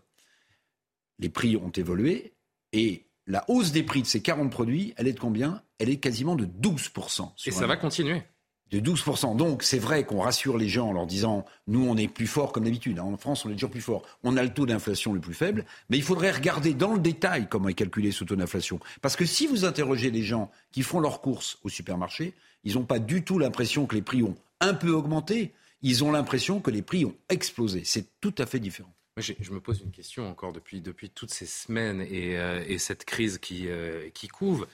Les 1.17 1.29
prix 1.29 1.57
ont 1.57 1.71
évolué 1.71 2.33
et 2.73 3.06
la 3.27 3.45
hausse 3.49 3.71
des 3.71 3.83
prix 3.83 4.01
de 4.01 4.07
ces 4.07 4.21
40 4.21 4.49
produits, 4.49 4.93
elle 4.97 5.07
est 5.07 5.13
de 5.13 5.19
combien? 5.19 5.61
Elle 5.79 5.89
est 5.89 5.97
quasiment 5.97 6.35
de 6.35 6.45
12%. 6.45 7.29
Et 7.45 7.51
ça 7.51 7.67
va 7.67 7.77
continuer 7.77 8.23
de 8.71 8.79
12%. 8.79 9.35
Donc 9.37 9.63
c'est 9.63 9.79
vrai 9.79 10.05
qu'on 10.05 10.19
rassure 10.19 10.57
les 10.57 10.67
gens 10.67 10.89
en 10.89 10.93
leur 10.93 11.07
disant 11.07 11.45
nous 11.67 11.87
on 11.87 11.95
est 11.95 12.07
plus 12.07 12.27
fort 12.27 12.51
comme 12.51 12.65
d'habitude. 12.65 12.99
Hein. 12.99 13.03
En 13.03 13.17
France 13.17 13.45
on 13.45 13.49
est 13.49 13.53
toujours 13.53 13.69
plus 13.69 13.81
fort. 13.81 14.03
On 14.23 14.35
a 14.37 14.43
le 14.43 14.53
taux 14.53 14.65
d'inflation 14.65 15.13
le 15.13 15.19
plus 15.19 15.33
faible, 15.33 15.65
mais 15.89 15.97
il 15.97 16.03
faudrait 16.03 16.31
regarder 16.31 16.73
dans 16.73 16.93
le 16.93 16.99
détail 16.99 17.47
comment 17.49 17.69
est 17.69 17.73
calculé 17.73 18.11
ce 18.11 18.23
taux 18.23 18.35
d'inflation. 18.35 18.79
Parce 19.01 19.15
que 19.15 19.25
si 19.25 19.47
vous 19.47 19.65
interrogez 19.65 20.11
les 20.11 20.23
gens 20.23 20.51
qui 20.71 20.83
font 20.83 20.99
leurs 20.99 21.21
courses 21.21 21.59
au 21.63 21.69
supermarché, 21.69 22.33
ils 22.63 22.73
n'ont 22.73 22.83
pas 22.83 22.99
du 22.99 23.23
tout 23.23 23.39
l'impression 23.39 23.85
que 23.85 23.95
les 23.95 24.01
prix 24.01 24.23
ont 24.23 24.35
un 24.59 24.73
peu 24.73 24.89
augmenté. 24.89 25.53
Ils 25.81 26.03
ont 26.03 26.11
l'impression 26.11 26.59
que 26.59 26.71
les 26.71 26.81
prix 26.81 27.05
ont 27.05 27.15
explosé. 27.29 27.83
C'est 27.85 28.19
tout 28.19 28.33
à 28.37 28.45
fait 28.45 28.59
différent 28.59 28.93
je 29.21 29.51
me 29.51 29.59
pose 29.59 29.81
une 29.81 29.91
question 29.91 30.29
encore 30.29 30.53
depuis, 30.53 30.81
depuis 30.81 31.09
toutes 31.09 31.31
ces 31.31 31.45
semaines 31.45 32.01
et, 32.01 32.37
euh, 32.37 32.77
cette 32.77 33.05
crise 33.05 33.37
qui, 33.37 33.67
euh, 33.67 34.09
qui 34.13 34.27
couve. 34.27 34.67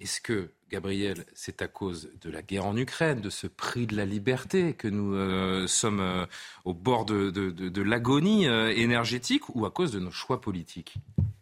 Est-ce 0.00 0.20
que, 0.20 0.50
Gabriel, 0.70 1.24
c'est 1.34 1.62
à 1.62 1.68
cause 1.68 2.10
de 2.20 2.30
la 2.30 2.42
guerre 2.42 2.66
en 2.66 2.76
Ukraine, 2.76 3.20
de 3.20 3.30
ce 3.30 3.46
prix 3.46 3.86
de 3.86 3.96
la 3.96 4.04
liberté 4.04 4.74
que 4.74 4.86
nous 4.86 5.14
euh, 5.14 5.66
sommes 5.66 6.26
au 6.64 6.74
bord 6.74 7.06
de 7.06 7.82
l'agonie 7.82 8.44
énergétique 8.44 9.48
ou 9.54 9.64
à 9.64 9.70
cause 9.70 9.92
de 9.92 9.98
nos 9.98 10.10
choix 10.10 10.40
politiques? 10.40 10.94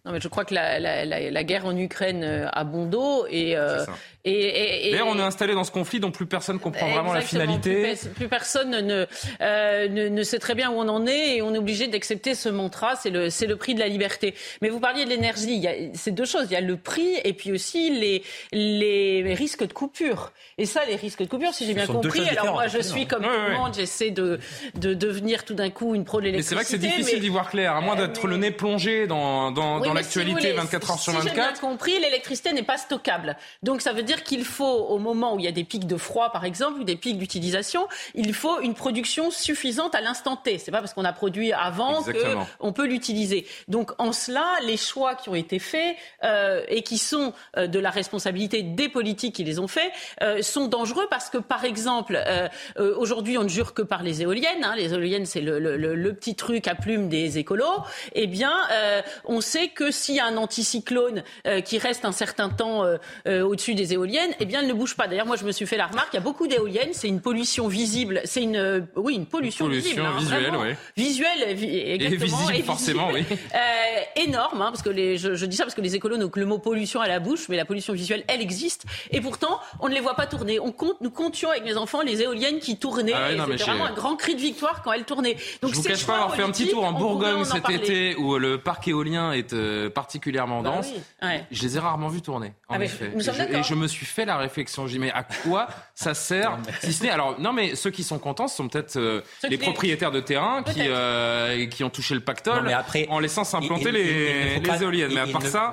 Non, 0.07 0.13
mais 0.13 0.21
je 0.21 0.29
crois 0.29 0.45
que 0.45 0.55
la, 0.55 0.79
la, 0.79 1.05
la, 1.05 1.45
guerre 1.45 1.67
en 1.67 1.77
Ukraine 1.77 2.23
euh, 2.23 2.49
a 2.53 2.63
bon 2.63 2.87
dos 2.87 3.27
et, 3.29 3.57
euh, 3.57 3.85
et, 4.25 4.89
et, 4.89 4.91
D'ailleurs, 4.93 5.09
on 5.09 5.19
est 5.19 5.23
installé 5.23 5.55
dans 5.55 5.65
ce 5.65 5.73
conflit 5.73 5.99
dont 5.99 6.13
plus 6.13 6.27
personne 6.27 6.61
comprend 6.61 6.89
vraiment 6.89 7.13
la 7.13 7.23
finalité. 7.23 7.97
Plus, 8.15 8.29
personne 8.29 8.71
ne, 8.71 9.07
euh, 9.41 9.89
ne, 9.89 10.09
ne, 10.09 10.23
sait 10.23 10.39
très 10.39 10.55
bien 10.55 10.71
où 10.71 10.75
on 10.75 10.89
en 10.89 11.09
est 11.09 11.37
et 11.37 11.43
on 11.43 11.55
est 11.55 11.59
obligé 11.59 11.89
d'accepter 11.89 12.37
ce 12.37 12.49
mantra, 12.49 12.95
c'est 12.95 13.11
le, 13.11 13.31
c'est 13.31 13.47
le 13.47 13.57
prix 13.57 13.75
de 13.75 13.81
la 13.81 13.89
liberté. 13.89 14.35
Mais 14.63 14.69
vous 14.69 14.79
parliez 14.79 15.05
de 15.05 15.11
l'énergie, 15.11 15.67
c'est 15.95 16.13
deux 16.13 16.25
choses. 16.25 16.47
Il 16.51 16.53
y 16.53 16.57
a 16.57 16.61
le 16.61 16.77
prix 16.77 17.17
et 17.25 17.33
puis 17.33 17.51
aussi 17.51 17.91
les, 17.91 18.23
les 18.53 19.35
risques 19.35 19.67
de 19.67 19.73
coupure. 19.73 20.33
Et 20.57 20.67
ça, 20.67 20.85
les 20.89 20.97
risques 20.97 21.23
de 21.23 21.29
coupure, 21.29 21.53
si 21.53 21.67
j'ai 21.67 21.75
bien 21.75 21.87
compris, 21.87 22.29
alors 22.29 22.53
moi 22.53 22.69
je 22.69 22.81
suis 22.81 23.07
comme 23.07 23.23
tout 23.23 23.29
le 23.29 23.57
monde, 23.57 23.75
j'essaie 23.75 24.11
de, 24.11 24.39
de 24.77 24.95
devenir 24.95 25.45
tout 25.45 25.55
d'un 25.55 25.71
coup 25.71 25.97
une 25.97 26.05
pro 26.05 26.21
de 26.21 26.27
l'électricité. 26.27 26.57
Mais 26.57 26.65
c'est 26.65 26.77
vrai 26.77 26.79
que 26.79 26.95
c'est 26.95 27.03
difficile 27.03 27.21
d'y 27.21 27.29
voir 27.29 27.51
clair, 27.51 27.75
à 27.75 27.81
moins 27.81 27.97
d'être 27.97 28.29
le 28.29 28.37
nez 28.37 28.53
plongé 28.53 29.07
dans, 29.07 29.51
dans, 29.51 29.81
dans 29.81 29.96
l'actualité 29.97 30.53
24 30.53 30.91
heures 30.91 30.99
sur 30.99 31.13
24. 31.13 31.23
Si 31.23 31.29
j'ai 31.29 31.35
bien 31.35 31.53
compris, 31.61 31.99
l'électricité 31.99 32.53
n'est 32.53 32.63
pas 32.63 32.79
stockable. 32.79 33.37
Donc 33.63 33.81
ça 33.81 33.93
veut 33.93 34.03
dire 34.03 34.23
qu'il 34.23 34.45
faut, 34.45 34.65
au 34.65 34.99
moment 34.99 35.35
où 35.35 35.39
il 35.39 35.45
y 35.45 35.49
a 35.49 35.53
des 35.53 35.65
pics 35.65 35.87
de 35.87 35.97
froid, 35.97 36.31
par 36.31 36.45
exemple, 36.45 36.81
ou 36.81 36.85
des 36.85 36.97
pics 36.97 37.19
d'utilisation, 37.19 37.89
il 38.15 38.35
faut 38.35 38.61
une 38.61 38.75
production 38.75 39.31
suffisante 39.31 39.95
à 39.95 40.01
l'instant 40.01 40.37
T. 40.37 40.59
C'est 40.59 40.71
pas 40.71 40.81
parce 40.81 40.95
qu'on 40.95 41.05
a 41.05 41.13
produit 41.13 41.53
avant 41.53 42.03
qu'on 42.59 42.73
peut 42.73 42.87
l'utiliser. 42.87 43.47
Donc 43.69 43.93
en 43.99 44.13
cela, 44.13 44.45
les 44.65 44.77
choix 44.77 45.15
qui 45.15 45.29
ont 45.29 45.35
été 45.35 45.59
faits 45.59 45.97
euh, 46.25 46.63
et 46.69 46.83
qui 46.83 46.99
sont 46.99 47.33
euh, 47.57 47.67
de 47.67 47.79
la 47.79 47.91
responsabilité 47.91 48.63
des 48.63 48.89
politiques 48.89 49.35
qui 49.35 49.45
les 49.45 49.59
ont 49.59 49.69
faits 49.69 49.91
euh, 50.23 50.43
sont 50.43 50.69
dangereux 50.69 51.07
parce 51.11 51.31
que, 51.31 51.39
par 51.39 51.65
exemple, 51.65 52.19
aujourd'hui, 52.77 53.39
on 53.39 53.43
ne 53.43 53.49
jure 53.49 53.75
que 53.75 53.83
par 53.83 54.03
les 54.03 54.23
éoliennes. 54.23 54.65
Hein. 54.65 54.75
Les 54.77 54.93
éoliennes, 54.93 55.27
c'est 55.27 55.41
le, 55.41 55.59
le, 55.59 55.77
le, 55.77 56.15
petit 56.15 56.35
truc 56.35 56.69
à 56.69 56.75
plume 56.75 57.09
des 57.09 57.39
écolos. 57.39 57.83
Eh 58.15 58.27
bien, 58.27 58.53
on 59.25 59.41
sait 59.41 59.69
que 59.69 59.86
s'il 59.91 60.17
y 60.17 60.21
a 60.21 60.27
un 60.27 60.37
anticyclone 60.37 61.23
euh, 61.47 61.61
qui 61.61 61.79
reste 61.79 62.05
un 62.05 62.13
certain 62.13 62.49
temps 62.49 62.85
euh, 62.85 62.97
euh, 63.27 63.43
au-dessus 63.43 63.75
des 63.75 63.93
éoliennes, 63.93 64.31
eh 64.41 64.45
bien, 64.45 64.61
elle 64.61 64.69
ne 64.69 64.73
bouge 64.73 64.97
pas. 64.97 65.07
D'ailleurs, 65.09 65.27
moi, 65.27 65.37
je 65.37 65.45
me 65.45 65.53
suis 65.53 65.67
fait 65.67 65.77
la 65.77 65.87
remarque, 65.87 66.09
il 66.13 66.17
y 66.17 66.19
a 66.19 66.23
beaucoup 66.23 66.47
d'éoliennes, 66.47 66.91
c'est 66.93 67.09
une 67.09 67.21
pollution 67.21 67.69
visible, 67.69 68.21
c'est 68.25 68.43
une, 68.43 68.87
oui, 68.97 69.15
une 69.15 69.27
pollution, 69.27 69.69
visible, 69.69 70.03
hein, 70.03 70.15
visuelle, 70.19 70.53
oui. 70.59 70.75
visuelle, 70.97 71.43
exactement, 71.43 72.49
et 72.49 72.53
visible, 72.53 72.67
forcément, 72.67 73.09
oui. 73.13 73.25
énorme, 74.17 74.63
hein, 74.63 74.71
parce 74.71 74.83
que 74.83 74.91
les, 74.91 75.19
je, 75.19 75.45
dis 75.45 75.57
ça 75.57 75.65
parce 75.65 75.75
que 75.75 75.81
les 75.81 75.95
écolos 75.95 76.17
n'ont 76.17 76.29
que 76.29 76.41
le 76.41 76.47
mot 76.47 76.59
pollution 76.59 77.01
à 77.01 77.09
la 77.09 77.21
bouche, 77.21 77.49
mais 77.49 77.57
la 77.57 77.65
pollution 77.65 77.93
visuelle, 77.93 78.25
elle 78.29 78.41
existe, 78.41 78.85
et 79.11 79.21
pourtant, 79.21 79.61
on 79.81 79.89
ne 79.89 79.95
les 79.95 80.01
voit 80.01 80.15
pas 80.15 80.27
tourner. 80.27 80.61
On 80.61 80.73
compte, 80.73 81.01
nous 81.01 81.11
comptions 81.11 81.51
avec 81.51 81.65
mes 81.65 81.77
enfants 81.77 82.03
les 82.03 82.23
éoliennes 82.23 82.59
qui 82.59 82.77
tournaient. 82.79 83.13
Ah 83.15 83.29
C'était 83.31 83.65
vraiment 83.65 83.87
un 83.87 83.93
grand 83.93 84.17
cri 84.17 84.35
de 84.35 84.41
victoire 84.41 84.83
quand 84.83 84.93
elles 84.93 85.05
tournaient. 85.05 85.37
Donc, 85.63 85.73
je 85.73 85.77
vous 85.77 85.83
cache 85.83 86.07
pas 86.07 86.15
avoir 86.15 86.35
fait 86.35 86.43
un 86.43 86.51
petit 86.51 86.69
tour 86.69 86.85
en 86.85 86.93
Bourgogne 86.93 87.45
cet 87.45 87.69
été 87.71 88.17
où 88.17 88.39
le 88.39 88.59
parc 88.59 88.89
éolien 88.89 89.33
est 89.33 89.53
particulièrement 89.95 90.63
bah 90.63 90.77
dense. 90.77 90.89
Je 91.51 91.63
les 91.63 91.77
ai 91.77 91.81
rarement 91.81 92.09
vus 92.09 92.23
tourner, 92.23 92.53
en 92.69 92.81
ah, 92.81 92.85
effet. 92.85 93.13
Et 93.15 93.63
je, 93.63 93.75
me 93.75 93.87
suis 93.87 94.07
fait 94.07 94.25
la 94.25 94.37
réflexion. 94.37 94.87
J'ai 94.87 94.99
mais 94.99 95.13
à 95.13 95.23
quoi 95.23 95.69
ça 95.95 96.15
sert 96.15 96.59
Si 96.81 96.93
ce 96.93 97.03
n'est 97.05 97.11
alors 97.11 97.41
non 97.41 97.53
mais 97.53 97.75
ceux 97.75 97.91
qui 97.91 98.03
sont 98.03 98.19
contents 98.19 98.49
ce 98.49 98.57
sont 98.57 98.69
peut-être 98.69 98.97
euh, 98.97 99.23
les 99.49 99.59
propriétaires 99.59 100.11
de 100.11 100.21
terrain 100.21 100.63
qui 100.63 100.81
euh, 100.81 101.67
qui 101.67 101.85
ont 101.85 101.91
touché 101.91 102.15
le 102.15 102.21
pactole 102.21 102.75
en 103.09 103.19
laissant 103.19 103.45
s'implanter 103.45 103.93
les, 103.93 104.59
les 104.61 104.83
éoliennes. 104.83 105.13
Mais 105.15 105.21
à 105.21 105.27
part 105.27 105.43
ça. 105.43 105.73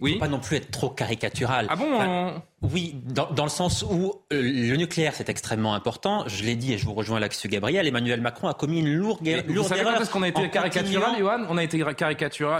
Oui. 0.00 0.14
Faut 0.14 0.20
pas 0.20 0.28
non 0.28 0.40
plus 0.40 0.56
être 0.56 0.70
trop 0.70 0.88
caricatural. 0.88 1.66
Ah 1.68 1.76
bon 1.76 2.42
oui, 2.62 2.94
dans, 3.06 3.30
dans, 3.30 3.44
le 3.44 3.50
sens 3.50 3.82
où 3.82 4.12
euh, 4.34 4.42
le 4.42 4.76
nucléaire, 4.76 5.14
c'est 5.14 5.30
extrêmement 5.30 5.72
important. 5.72 6.24
Je 6.26 6.44
l'ai 6.44 6.56
dit 6.56 6.74
et 6.74 6.78
je 6.78 6.84
vous 6.84 6.92
rejoins 6.92 7.18
là-dessus, 7.18 7.48
Gabriel. 7.48 7.86
Emmanuel 7.86 8.20
Macron 8.20 8.48
a 8.48 8.54
commis 8.54 8.80
une 8.80 8.94
lourde, 8.94 9.26
lourde 9.26 9.46
vous 9.48 9.62
savez 9.62 9.80
erreur. 9.80 9.98
Quand 9.98 10.10
qu'on 10.10 10.22
a 10.22 10.28
été 10.28 10.50
caricatural, 10.50 11.18
Johan 11.18 11.46
On 11.48 11.56
a 11.56 11.64
été 11.64 11.82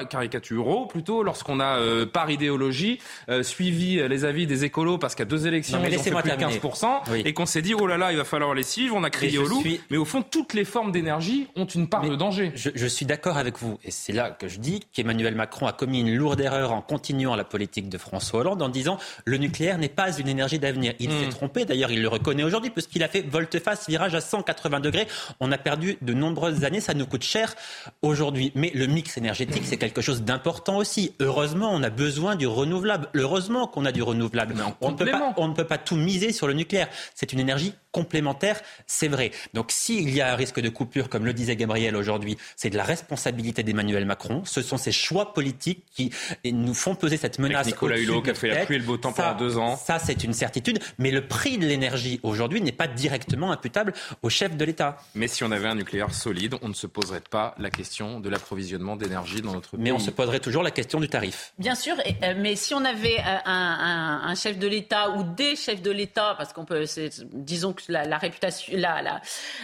caricaturaux 0.09 0.87
plutôt 0.87 1.23
lorsqu'on 1.23 1.61
a, 1.61 1.79
euh, 1.79 2.07
par 2.07 2.31
idéologie, 2.31 2.99
euh, 3.29 3.43
suivi 3.43 3.97
les 4.09 4.25
avis 4.25 4.47
des 4.47 4.65
écolos 4.65 4.97
parce 4.97 5.15
qu'à 5.15 5.27
deux 5.27 5.47
élections, 5.47 5.79
ils 5.85 5.99
ont 5.99 6.03
fait 6.03 6.11
plus 6.11 6.31
de 6.31 6.37
15%, 6.37 7.03
et 7.27 7.35
qu'on 7.35 7.47
s'est 7.47 7.63
dit, 7.63 7.75
oh 7.75 7.87
là 7.87 7.99
là, 7.99 8.11
il 8.11 8.17
va 8.17 8.25
falloir 8.25 8.55
les 8.55 8.63
suivre, 8.63 8.97
on 8.97 9.05
a 9.05 9.11
crié 9.11 9.37
au 9.37 9.47
loup. 9.47 9.63
Mais 9.91 9.99
au 9.99 10.07
fond, 10.07 10.23
toutes 10.23 10.55
les 10.55 10.65
formes 10.65 10.93
d'énergie 10.93 11.47
ont 11.57 11.67
une 11.67 11.89
part 11.89 12.09
de 12.09 12.17
danger. 12.17 12.53
Je, 12.55 12.71
je 12.75 12.87
suis 12.87 13.05
d'accord 13.05 13.37
avec 13.37 13.59
vous. 13.59 13.79
Et 13.85 13.91
c'est 13.91 14.15
là 14.15 14.31
que 14.31 14.49
je 14.49 14.61
dis 14.61 14.81
qu'Emmanuel 14.95 15.35
Macron 15.35 15.67
a 15.67 15.73
commis 15.73 16.01
une 16.01 16.15
lourde 16.15 16.41
erreur 16.41 16.73
en 16.73 16.81
continuant 16.81 17.35
la 17.35 17.45
politique 17.45 17.91
de 17.91 17.99
François 17.99 18.41
Hollande 18.41 18.63
en 18.63 18.71
disant, 18.71 18.97
le 19.27 19.37
nucléaire 19.37 19.77
n'est 19.77 19.90
pas 19.91 20.17
une 20.17 20.29
énergie 20.29 20.59
d'avenir. 20.59 20.95
Il 20.99 21.11
s'est 21.11 21.27
hmm. 21.27 21.31
trompé, 21.31 21.65
d'ailleurs, 21.65 21.91
il 21.91 22.03
le 22.03 22.09
reconnaît 22.09 22.43
aujourd'hui, 22.43 22.71
puisqu'il 22.71 23.03
a 23.03 23.09
fait 23.09 23.23
volte-face, 23.23 23.89
virage 23.89 24.15
à 24.15 24.21
180 24.21 24.81
degrés. 24.81 25.07
On 25.41 25.53
a 25.53 25.59
perdu 25.59 25.99
de 26.03 26.15
nombreuses 26.15 26.65
années, 26.65 26.81
ça 26.81 26.95
nous 26.95 27.07
coûte 27.07 27.23
cher 27.23 27.55
aujourd'hui. 28.03 28.53
Mais 28.55 28.71
le 28.75 28.87
mix 28.87 29.17
énergétique, 29.17 29.63
c'est 29.67 29.77
quelque 29.77 30.01
chose 30.01 30.23
d'important 30.23 30.77
aussi. 30.77 31.15
Heureusement, 31.21 31.71
on 31.73 31.83
a 31.83 31.91
besoin 31.91 32.37
du 32.37 32.47
renouvelable. 32.47 33.09
Heureusement 33.15 33.67
qu'on 33.67 33.85
a 33.85 33.93
du 33.93 34.03
renouvelable. 34.03 34.55
On, 34.81 34.95
peut 34.95 35.07
pas, 35.07 35.35
on 35.37 35.49
ne 35.49 35.55
peut 35.55 35.65
pas 35.65 35.79
tout 35.79 35.97
miser 35.97 36.33
sur 36.33 36.47
le 36.47 36.55
nucléaire. 36.55 36.89
C'est 37.15 37.33
une 37.33 37.41
énergie 37.41 37.75
complémentaire, 37.93 38.61
c'est 38.87 39.09
vrai. 39.09 39.31
Donc 39.55 39.73
s'il 39.73 40.11
y 40.11 40.21
a 40.21 40.33
un 40.33 40.37
risque 40.37 40.61
de 40.61 40.69
coupure, 40.69 41.09
comme 41.09 41.25
le 41.25 41.33
disait 41.33 41.57
Gabriel 41.57 41.97
aujourd'hui, 41.97 42.37
c'est 42.57 42.71
de 42.71 42.77
la 42.77 42.85
responsabilité 42.85 43.63
d'Emmanuel 43.63 44.05
Macron. 44.05 44.43
Ce 44.45 44.63
sont 44.63 44.77
ses 44.77 44.93
choix 44.93 45.33
politiques 45.33 45.85
qui 45.95 46.11
nous 46.45 46.75
font 46.75 46.95
peser 46.95 47.17
cette 47.17 47.39
menace. 47.39 47.63
Avec 47.63 47.75
Nicolas 47.75 47.99
Hulot 47.99 48.23
qui 48.23 48.31
a 48.31 48.35
fait 48.35 48.49
la 48.49 48.65
pluie 48.65 48.77
et 48.77 48.79
le 48.79 48.85
beau 48.85 48.97
temps 48.97 49.13
pendant 49.13 49.37
deux 49.37 49.59
ans. 49.59 49.77
Ça, 49.77 49.99
c'est 49.99 50.25
une 50.25 50.33
certitude. 50.33 50.79
Mais 50.99 51.11
le 51.11 51.27
prix 51.27 51.59
de 51.59 51.67
l'énergie 51.67 52.21
aujourd'hui 52.23 52.61
n'est 52.61 52.73
pas 52.73 52.87
directement 52.87 53.53
imputable 53.53 53.93
au 54.23 54.31
chef 54.31 54.57
de 54.57 54.65
l'État. 54.65 54.99
Mais 55.15 55.29
si 55.29 55.45
on 55.45 55.51
avait 55.51 55.69
un 55.69 55.75
nucléaire 55.75 56.15
solide, 56.15 56.57
on 56.63 56.69
ne 56.69 56.75
se 56.75 56.87
poserait 56.87 57.21
pas 57.21 57.55
la 57.59 57.71
question 57.71 58.21
de 58.21 58.29
l'approvisionnement 58.29 58.97
d'énergie 58.97 59.43
dans 59.43 59.53
notre 59.53 59.71
pays. 59.71 59.81
Mais 59.81 59.93
on 59.93 59.99
se 59.99 60.11
poserait 60.11 60.41
toujours 60.41 60.63
la 60.63 60.71
question 60.71 61.01
du 61.01 61.09
tarif. 61.09 61.53
Bien 61.59 61.75
sûr, 61.75 61.95
euh, 62.23 62.35
mais 62.37 62.57
si 62.57 62.75
on 62.75 62.85
avait 62.85 63.19
euh, 63.19 63.37
un, 63.45 64.23
un 64.25 64.35
chef 64.35 64.59
de 64.59 64.67
l'État 64.67 65.11
ou 65.11 65.23
des 65.23 65.57
chefs 65.57 65.83
de 65.83 65.91
l'État, 65.91 66.35
parce 66.37 66.53
qu'on 66.53 66.65
peut, 66.65 66.85
disons 67.33 67.73
que 67.73 67.80
la, 67.89 68.19
réputation, 68.19 68.73
la, 68.77 69.03
la, 69.03 69.21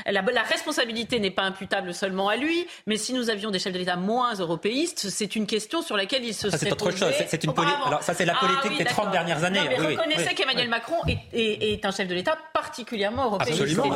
la, 0.06 0.42
responsabilité 0.42 1.20
n'est 1.20 1.30
pas 1.30 1.42
imputable 1.42 1.94
seulement 1.94 2.28
à 2.28 2.36
lui, 2.36 2.66
mais 2.86 2.96
si 2.96 3.12
nous 3.12 3.30
avions 3.30 3.50
des 3.50 3.58
chefs 3.58 3.72
de 3.72 3.78
l'État 3.78 3.96
moins 3.96 4.34
européistes, 4.34 5.08
c'est 5.10 5.36
une 5.36 5.46
question 5.46 5.82
sur 5.82 5.96
laquelle 5.96 6.24
il 6.24 6.34
se 6.34 6.50
ça, 6.50 6.58
c'est 6.58 6.72
autre 6.72 6.90
chose. 6.90 7.12
C'est 7.28 7.44
une 7.44 7.52
Alors 7.58 8.02
ça, 8.02 8.14
c'est 8.14 8.24
la 8.24 8.34
ah 8.40 8.46
politique 8.46 8.78
des 8.78 8.84
30 8.84 9.10
dernières 9.10 9.44
années. 9.44 9.60
mais 9.68 9.76
reconnaissez 9.76 10.34
qu'Emmanuel 10.34 10.68
Macron 10.68 10.96
est, 11.32 11.84
un 11.84 11.90
chef 11.90 12.08
de 12.08 12.14
l'État 12.14 12.36
particulièrement 12.52 13.26
européen. 13.26 13.52
Absolument. 13.52 13.90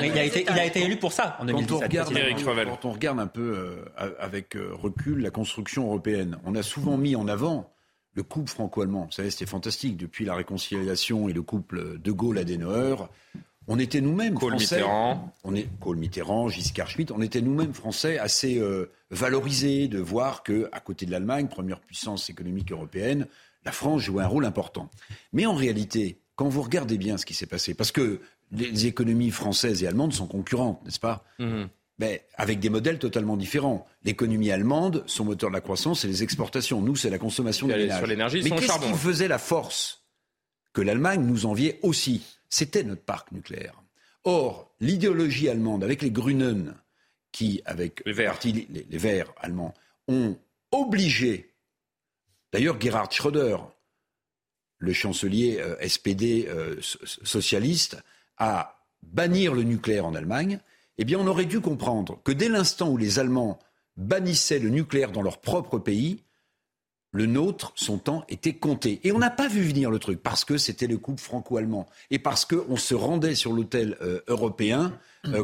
mais 0.00 0.08
il 0.08 0.18
a, 0.18 0.24
été, 0.24 0.46
il 0.48 0.58
a 0.58 0.64
été 0.64 0.82
élu 0.82 0.96
pour 0.96 1.12
ça 1.12 1.36
en 1.40 1.44
2017. 1.44 1.68
Quand 1.68 1.76
on 1.76 1.88
regarde, 1.88 2.64
quand 2.66 2.84
on 2.84 2.92
regarde 2.92 3.20
un 3.20 3.26
peu 3.26 3.84
euh, 3.98 4.14
avec 4.18 4.56
euh, 4.56 4.70
recul 4.72 5.20
la 5.20 5.30
construction 5.30 5.86
européenne, 5.86 6.38
on 6.44 6.54
a 6.54 6.62
souvent 6.62 6.96
mis 6.96 7.16
en 7.16 7.28
avant 7.28 7.72
le 8.14 8.22
couple 8.22 8.50
franco-allemand. 8.50 9.06
Vous 9.06 9.12
savez, 9.12 9.30
c'était 9.30 9.46
fantastique. 9.46 9.96
Depuis 9.96 10.24
la 10.24 10.34
réconciliation 10.34 11.28
et 11.28 11.32
le 11.32 11.42
couple 11.42 11.98
De 11.98 12.12
Gaulle-Adenauer, 12.12 13.08
on 13.66 13.78
était 13.78 14.00
nous-mêmes 14.00 14.36
français. 14.36 14.76
Mitterrand. 14.76 15.32
On 15.44 15.54
est 15.54 15.68
Kohl 15.80 15.96
Mitterrand, 15.96 16.48
Giscard 16.48 16.90
Schmitt. 16.90 17.10
On 17.12 17.22
était 17.22 17.40
nous-mêmes 17.40 17.74
français 17.74 18.18
assez 18.18 18.58
euh, 18.58 18.90
valorisés 19.10 19.88
de 19.88 19.98
voir 19.98 20.42
que, 20.42 20.68
à 20.72 20.80
côté 20.80 21.06
de 21.06 21.10
l'Allemagne, 21.10 21.46
première 21.48 21.80
puissance 21.80 22.30
économique 22.30 22.72
européenne, 22.72 23.26
la 23.64 23.72
France 23.72 24.02
jouait 24.02 24.22
un 24.24 24.26
rôle 24.28 24.44
important. 24.44 24.90
Mais 25.32 25.46
en 25.46 25.54
réalité, 25.54 26.18
quand 26.36 26.48
vous 26.48 26.62
regardez 26.62 26.96
bien 26.98 27.18
ce 27.18 27.26
qui 27.26 27.34
s'est 27.34 27.46
passé, 27.46 27.74
parce 27.74 27.92
que 27.92 28.20
les 28.52 28.86
économies 28.86 29.30
françaises 29.30 29.82
et 29.82 29.86
allemandes 29.86 30.12
sont 30.12 30.26
concurrentes, 30.26 30.82
n'est-ce 30.84 31.00
pas? 31.00 31.24
Mhm. 31.38 31.68
mais 31.98 32.24
avec 32.34 32.60
des 32.60 32.70
modèles 32.70 32.98
totalement 32.98 33.36
différents. 33.36 33.86
L'économie 34.04 34.50
allemande, 34.50 35.04
son 35.06 35.26
moteur 35.26 35.50
de 35.50 35.54
la 35.54 35.60
croissance, 35.60 36.00
c'est 36.00 36.08
les 36.08 36.22
exportations. 36.22 36.80
Nous, 36.80 36.96
c'est 36.96 37.10
la 37.10 37.18
consommation 37.18 37.66
de 37.68 37.74
l'énergie. 37.74 38.42
Mais 38.42 38.50
qu'est-ce 38.50 38.80
qui 38.80 38.94
faisait 38.94 39.28
la 39.28 39.36
force 39.38 40.02
que 40.72 40.80
l'Allemagne 40.80 41.20
nous 41.20 41.44
enviait 41.44 41.78
aussi? 41.82 42.39
C'était 42.50 42.82
notre 42.82 43.02
parc 43.02 43.32
nucléaire. 43.32 43.80
Or, 44.24 44.74
l'idéologie 44.80 45.48
allemande, 45.48 45.82
avec 45.82 46.02
les 46.02 46.10
Grünen, 46.10 46.74
qui, 47.32 47.62
avec 47.64 48.02
les 48.04 48.12
Verts, 48.12 48.38
les 48.44 48.98
Verts 48.98 49.32
allemands, 49.38 49.72
ont 50.08 50.36
obligé, 50.72 51.54
d'ailleurs 52.52 52.78
Gerhard 52.80 53.12
Schröder, 53.12 53.56
le 54.78 54.92
chancelier 54.92 55.58
euh, 55.60 55.76
SPD 55.86 56.46
euh, 56.48 56.76
socialiste, 56.80 57.98
à 58.36 58.84
bannir 59.02 59.54
le 59.54 59.62
nucléaire 59.62 60.06
en 60.06 60.14
Allemagne, 60.14 60.60
eh 60.98 61.04
bien 61.04 61.18
on 61.18 61.26
aurait 61.26 61.46
dû 61.46 61.60
comprendre 61.60 62.20
que 62.24 62.32
dès 62.32 62.48
l'instant 62.48 62.90
où 62.90 62.96
les 62.96 63.18
Allemands 63.18 63.58
bannissaient 63.96 64.58
le 64.58 64.70
nucléaire 64.70 65.12
dans 65.12 65.22
leur 65.22 65.40
propre 65.40 65.78
pays, 65.78 66.24
le 67.12 67.26
nôtre, 67.26 67.72
son 67.74 67.98
temps 67.98 68.24
était 68.28 68.54
compté. 68.54 69.00
Et 69.02 69.12
on 69.12 69.18
n'a 69.18 69.30
pas 69.30 69.48
vu 69.48 69.62
venir 69.62 69.90
le 69.90 69.98
truc 69.98 70.22
parce 70.22 70.44
que 70.44 70.58
c'était 70.58 70.86
le 70.86 70.98
couple 70.98 71.20
franco-allemand 71.20 71.86
et 72.10 72.18
parce 72.18 72.44
qu'on 72.44 72.76
se 72.76 72.94
rendait 72.94 73.34
sur 73.34 73.52
l'hôtel 73.52 73.96
euh, 74.00 74.20
européen 74.28 74.98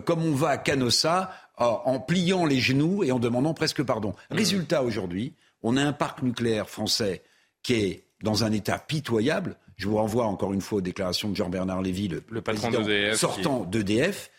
comme 0.06 0.24
on 0.24 0.32
va 0.32 0.48
à 0.48 0.56
Canossa 0.56 1.30
en 1.58 2.00
pliant 2.00 2.46
les 2.46 2.60
genoux 2.60 3.04
et 3.04 3.12
en 3.12 3.18
demandant 3.18 3.52
presque 3.52 3.82
pardon. 3.82 4.14
Résultat 4.30 4.82
aujourd'hui, 4.82 5.34
on 5.62 5.76
a 5.76 5.82
un 5.82 5.92
parc 5.92 6.22
nucléaire 6.22 6.68
français 6.70 7.22
qui 7.62 7.74
est 7.74 8.06
dans 8.22 8.44
un 8.44 8.52
état 8.52 8.78
pitoyable. 8.78 9.56
Je 9.76 9.88
vous 9.88 9.96
renvoie 9.96 10.26
encore 10.26 10.52
une 10.52 10.60
fois 10.60 10.78
aux 10.78 10.82
déclarations 10.82 11.30
de 11.30 11.36
Jean-Bernard 11.36 11.82
Lévy, 11.82 12.08
le, 12.08 12.40
patron 12.40 12.70
d'EDF, 12.70 13.16
sortant 13.16 13.64
d'EDF. 13.64 14.30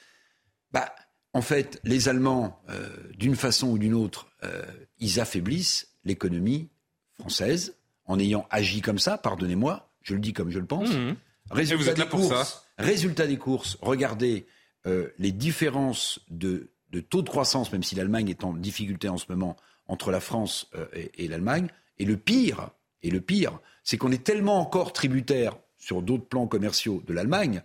Bah, 0.72 0.94
en 1.34 1.42
fait, 1.42 1.80
les 1.84 2.10
Allemands, 2.10 2.60
euh, 2.70 2.90
d'une 3.16 3.36
façon 3.36 3.68
ou 3.68 3.78
d'une 3.78 3.94
autre, 3.94 4.28
euh, 4.44 4.64
ils 5.00 5.20
affaiblissent 5.20 5.90
l'économie 6.04 6.70
française 7.20 7.76
en 8.06 8.20
ayant 8.20 8.46
agi 8.50 8.82
comme 8.82 9.00
ça, 9.00 9.18
pardonnez-moi, 9.18 9.90
je 10.02 10.14
le 10.14 10.20
dis 10.20 10.34
comme 10.34 10.50
je 10.50 10.60
le 10.60 10.66
pense. 10.66 10.90
Mmh. 10.90 11.16
Résultat, 11.52 11.94
des 11.94 12.06
courses, 12.06 12.68
résultat 12.78 13.28
des 13.28 13.38
courses, 13.38 13.78
regardez 13.82 14.48
euh, 14.86 15.10
les 15.18 15.32
différences 15.32 16.20
de, 16.30 16.70
taux 17.10 17.22
de 17.22 17.30
croissance, 17.30 17.72
même 17.72 17.84
si 17.84 17.96
l'Allemagne 17.96 18.30
est 18.30 18.44
en 18.44 18.54
difficulté 18.54 19.10
en 19.10 19.18
ce 19.18 19.26
moment, 19.30 19.56
entre 19.88 20.12
la 20.12 20.20
France 20.20 20.70
et 21.14 21.28
l'Allemagne. 21.28 21.70
Et 22.00 22.06
le 22.06 22.18
pire, 22.18 22.72
et 23.02 23.10
le 23.10 23.22
pire, 23.22 23.60
c'est 23.84 23.98
qu'on 23.98 24.12
est 24.12 24.24
tellement 24.24 24.60
encore 24.60 24.92
tributaire 24.92 25.56
sur 25.78 26.02
d'autres 26.02 26.26
plans 26.26 26.48
commerciaux 26.48 27.02
de 27.08 27.14
l'Allemagne 27.14 27.62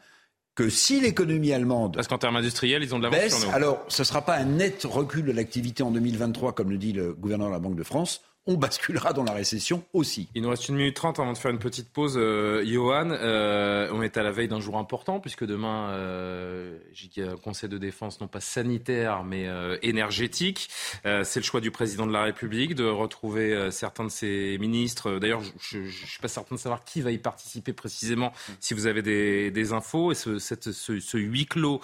que 0.54 0.68
si 0.68 1.00
l'économie 1.00 1.52
allemande. 1.52 1.94
Parce 1.94 2.08
qu'en 2.08 2.18
termes 2.18 2.36
industriels, 2.36 2.82
ils 2.82 2.94
ont 2.94 2.98
de 2.98 3.08
l'avance. 3.08 3.46
Alors, 3.52 3.84
ce 3.88 4.02
ne 4.02 4.04
sera 4.04 4.22
pas 4.22 4.36
un 4.36 4.44
net 4.44 4.84
recul 4.84 5.24
de 5.24 5.32
l'activité 5.32 5.82
en 5.82 5.90
2023, 5.90 6.54
comme 6.54 6.70
le 6.70 6.78
dit 6.78 6.92
le 6.92 7.14
gouverneur 7.14 7.48
de 7.48 7.52
la 7.52 7.58
Banque 7.58 7.76
de 7.76 7.82
France 7.82 8.22
on 8.46 8.54
basculera 8.54 9.12
dans 9.12 9.22
la 9.22 9.32
récession 9.32 9.84
aussi. 9.92 10.28
Il 10.34 10.42
nous 10.42 10.50
reste 10.50 10.68
une 10.68 10.74
minute 10.74 10.96
trente 10.96 11.20
avant 11.20 11.32
de 11.32 11.38
faire 11.38 11.52
une 11.52 11.60
petite 11.60 11.88
pause. 11.88 12.14
Euh, 12.16 12.64
Johan, 12.64 13.10
euh, 13.12 13.88
on 13.92 14.02
est 14.02 14.16
à 14.16 14.24
la 14.24 14.32
veille 14.32 14.48
d'un 14.48 14.58
jour 14.58 14.78
important 14.78 15.20
puisque 15.20 15.44
demain, 15.46 15.90
euh, 15.90 16.76
un 17.18 17.36
conseil 17.36 17.68
de 17.68 17.78
défense 17.78 18.20
non 18.20 18.26
pas 18.26 18.40
sanitaire 18.40 19.22
mais 19.22 19.46
euh, 19.46 19.76
énergétique. 19.82 20.70
c'est 21.04 21.36
le 21.36 21.44
choix 21.44 21.60
du 21.60 21.70
président 21.70 22.04
de 22.04 22.12
la 22.12 22.24
République 22.24 22.74
de 22.74 22.84
retrouver 22.84 23.70
certains 23.70 24.04
de 24.04 24.10
ses 24.10 24.58
ministres. 24.58 25.18
D'ailleurs, 25.20 25.42
je 25.60 25.78
ne 25.78 25.88
suis 25.88 26.20
pas 26.20 26.28
certain 26.28 26.56
de 26.56 26.60
savoir 26.60 26.84
qui 26.84 27.00
va 27.00 27.12
y 27.12 27.18
participer 27.18 27.72
précisément 27.72 28.32
si 28.58 28.74
vous 28.74 28.86
avez 28.86 29.02
des, 29.02 29.72
infos. 29.72 30.10
Et 30.10 30.14
ce, 30.14 30.38
cette, 30.38 30.72
ce, 30.72 30.98
ce 30.98 31.16
huis 31.16 31.46
clos 31.46 31.80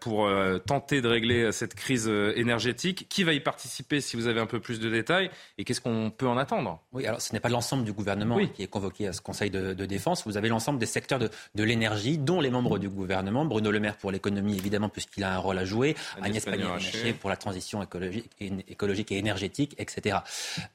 pour 0.00 0.30
tenter 0.66 1.00
de 1.00 1.08
régler 1.08 1.50
cette 1.50 1.74
crise 1.74 2.06
énergétique, 2.36 3.06
qui 3.08 3.24
va 3.24 3.32
y 3.32 3.40
participer 3.40 4.00
si 4.00 4.16
vous 4.16 4.28
avez 4.28 4.40
un 4.40 4.46
peu 4.46 4.60
plus 4.60 4.78
de 4.78 4.88
détails? 4.88 5.31
Et 5.58 5.64
qu'est-ce 5.64 5.80
qu'on 5.80 6.10
peut 6.10 6.28
en 6.28 6.36
attendre? 6.36 6.80
Oui, 6.92 7.06
alors 7.06 7.20
ce 7.20 7.32
n'est 7.32 7.40
pas 7.40 7.48
l'ensemble 7.48 7.84
du 7.84 7.92
gouvernement 7.92 8.38
qui 8.54 8.62
est 8.62 8.66
convoqué 8.66 9.08
à 9.08 9.12
ce 9.12 9.20
Conseil 9.20 9.50
de, 9.50 9.72
défense. 9.86 10.24
Vous 10.26 10.36
avez 10.36 10.48
l'ensemble 10.48 10.78
des 10.78 10.86
secteurs 10.86 11.18
de, 11.18 11.62
l'énergie, 11.62 12.18
dont 12.18 12.40
les 12.40 12.50
membres 12.50 12.78
du 12.78 12.88
gouvernement. 12.88 13.44
Bruno 13.44 13.70
Le 13.70 13.80
Maire 13.80 13.96
pour 13.96 14.10
l'économie, 14.10 14.56
évidemment, 14.56 14.88
puisqu'il 14.88 15.24
a 15.24 15.34
un 15.34 15.38
rôle 15.38 15.58
à 15.58 15.64
jouer. 15.64 15.96
Agnès, 16.20 16.44
Pannier-Runacher 16.44 17.12
pour 17.14 17.30
la 17.30 17.36
transition 17.36 17.82
écologique, 17.82 18.30
écologique 18.68 19.12
et 19.12 19.18
énergétique, 19.18 19.74
etc. 19.78 20.18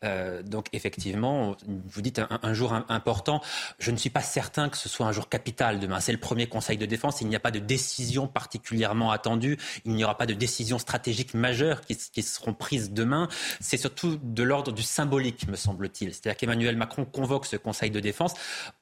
Euh, 0.04 0.42
donc 0.44 0.68
effectivement, 0.74 1.56
vous 1.68 2.02
dites 2.02 2.22
un, 2.42 2.54
jour 2.54 2.74
important. 2.90 3.42
Je 3.80 3.92
ne 3.92 3.98
suis 3.98 4.10
pas 4.10 4.22
certain 4.22 4.70
que 4.70 4.78
ce 4.78 4.90
soit 4.90 5.06
un 5.06 5.12
jour 5.12 5.30
capital 5.30 5.80
demain. 5.80 6.00
C'est 6.00 6.12
le 6.12 6.20
premier 6.20 6.48
Conseil 6.48 6.78
de 6.78 6.86
défense. 6.86 7.22
Il 7.22 7.28
n'y 7.28 7.36
a 7.36 7.40
pas 7.40 7.52
de 7.52 7.60
décision 7.60 8.28
particulièrement 8.28 9.12
attendue. 9.12 9.58
Il 9.86 9.94
n'y 9.94 10.04
aura 10.04 10.18
pas 10.18 10.26
de 10.26 10.34
décisions 10.34 10.80
stratégiques 10.80 11.34
majeures 11.34 11.82
qui, 11.82 11.96
qui 11.96 12.24
seront 12.24 12.54
prises 12.54 12.92
demain. 12.92 13.28
C'est 13.60 13.78
surtout 13.78 14.20
de 14.22 14.44
l'ordre 14.48 14.72
du 14.72 14.82
symbolique, 14.82 15.48
me 15.48 15.56
semble-t-il. 15.56 16.14
C'est-à-dire 16.14 16.38
qu'Emmanuel 16.38 16.76
Macron 16.76 17.06
convoque 17.06 17.46
ce 17.46 17.58
Conseil 17.58 17.92
de 17.92 18.00
défense. 18.00 18.34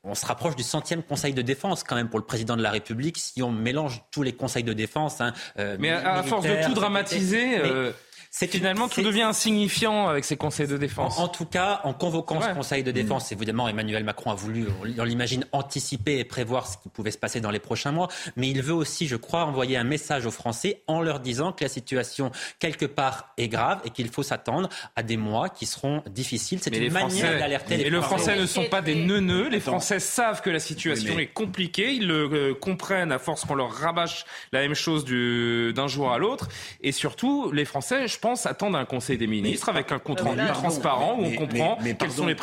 On 0.04 0.16
se 0.16 0.26
rapproche 0.26 0.56
du 0.56 0.64
centième 0.64 1.04
Conseil 1.04 1.34
de 1.34 1.42
défense 1.42 1.84
quand 1.84 1.96
même 1.96 2.10
pour 2.10 2.20
le 2.20 2.26
président 2.26 2.56
de 2.56 2.62
la 2.62 2.72
République 2.72 3.18
si 3.18 3.42
on 3.42 3.52
mélange 3.52 4.04
tous 4.12 4.24
les 4.24 4.34
conseils 4.34 4.64
de 4.64 4.74
défense. 4.74 5.22
Hein, 5.22 5.34
euh, 5.60 5.78
mais 5.80 5.92
à, 5.92 6.24
force 6.24 6.46
de 6.46 6.66
tout 6.66 6.74
dramatiser. 6.74 7.58
Euh, 7.60 7.92
c'est 8.38 8.48
finalement 8.48 8.90
tout 8.90 9.02
devient 9.02 9.22
insignifiant 9.22 10.10
avec 10.10 10.26
ces 10.26 10.36
conseils 10.36 10.68
de 10.68 10.76
défense. 10.76 11.20
En, 11.20 11.30
tout 11.30 11.46
cas, 11.46 11.80
en 11.86 11.94
convoquant 11.94 12.42
ce 12.42 12.50
conseil 12.50 12.84
de 12.84 12.92
défense, 12.92 13.32
évidemment, 13.32 13.70
Emmanuel 13.70 14.04
Macron 14.04 14.30
a 14.30 14.36
voulu, 14.36 14.68
on 14.98 15.04
l'imagine, 15.06 15.46
anticiper 15.54 16.20
et 16.20 16.26
prévoir 16.26 16.68
ce 16.68 16.78
qui 16.78 16.90
pouvait 16.90 17.12
se 17.12 17.18
passer 17.18 17.40
dans 17.40 17.50
les 17.50 17.60
prochains 17.60 17.94
mois. 17.94 18.10
Mais 18.36 18.50
il 18.50 18.62
veut 18.62 18.74
aussi, 18.74 19.08
je 19.08 19.16
crois, 19.16 19.46
envoyer 19.46 19.78
un 19.78 19.86
message 19.86 20.26
aux 20.26 20.32
Français 20.32 20.82
en 20.88 21.02
leur 21.02 21.22
disant 21.22 21.54
que 21.54 21.64
la 21.64 21.70
situation 21.70 22.30
quelque 22.60 22.86
part 22.86 23.30
est 23.38 23.48
grave 23.48 23.80
et 23.86 23.90
qu'il 23.90 24.10
faut 24.10 24.22
s'attendre 24.24 24.68
à 24.98 25.04
des 25.04 25.16
mois 25.16 25.48
qui 25.48 25.66
seront 25.66 26.04
difficiles. 26.06 26.60
C'est 26.62 26.76
une 26.76 26.92
manière 26.92 27.40
d'alerter 27.40 27.78
les 27.78 27.84
Français. 27.84 27.88
Et 27.88 27.90
les 27.90 28.02
Français 28.02 28.40
ne 28.42 28.46
sont 28.48 28.66
pas 28.66 28.82
des 28.82 28.96
neuneux. 28.96 29.48
Les 29.48 29.62
Français 29.62 30.02
savent 30.02 30.42
que 30.42 30.50
la 30.50 30.60
situation 30.60 31.18
est 31.18 31.28
compliquée. 31.28 31.94
Ils 31.94 32.08
le 32.08 32.30
euh, 32.34 32.54
comprennent 32.54 33.14
à 33.14 33.20
force 33.20 33.46
qu'on 33.46 33.56
leur 33.56 33.72
rabâche 33.72 34.26
la 34.52 34.60
même 34.60 34.76
chose 34.76 35.06
d'un 35.06 35.88
jour 35.88 36.12
à 36.12 36.18
l'autre. 36.18 36.50
Et 36.82 36.92
surtout, 36.92 37.50
les 37.54 37.64
Français, 37.64 38.10
je 38.10 38.25
pense, 38.26 38.48
attendre 38.48 38.76
un 38.80 38.86
Conseil 38.86 39.20
des 39.20 39.28
ministres 39.28 39.70
avec 39.70 39.92
un 39.92 40.00
compte 40.00 40.22
rendu 40.22 40.42
transparent 40.54 41.16
où 41.20 41.26
on 41.26 41.36
comprend 41.36 41.78
quelles 42.00 42.12
sont 42.12 42.26
les, 42.26 42.36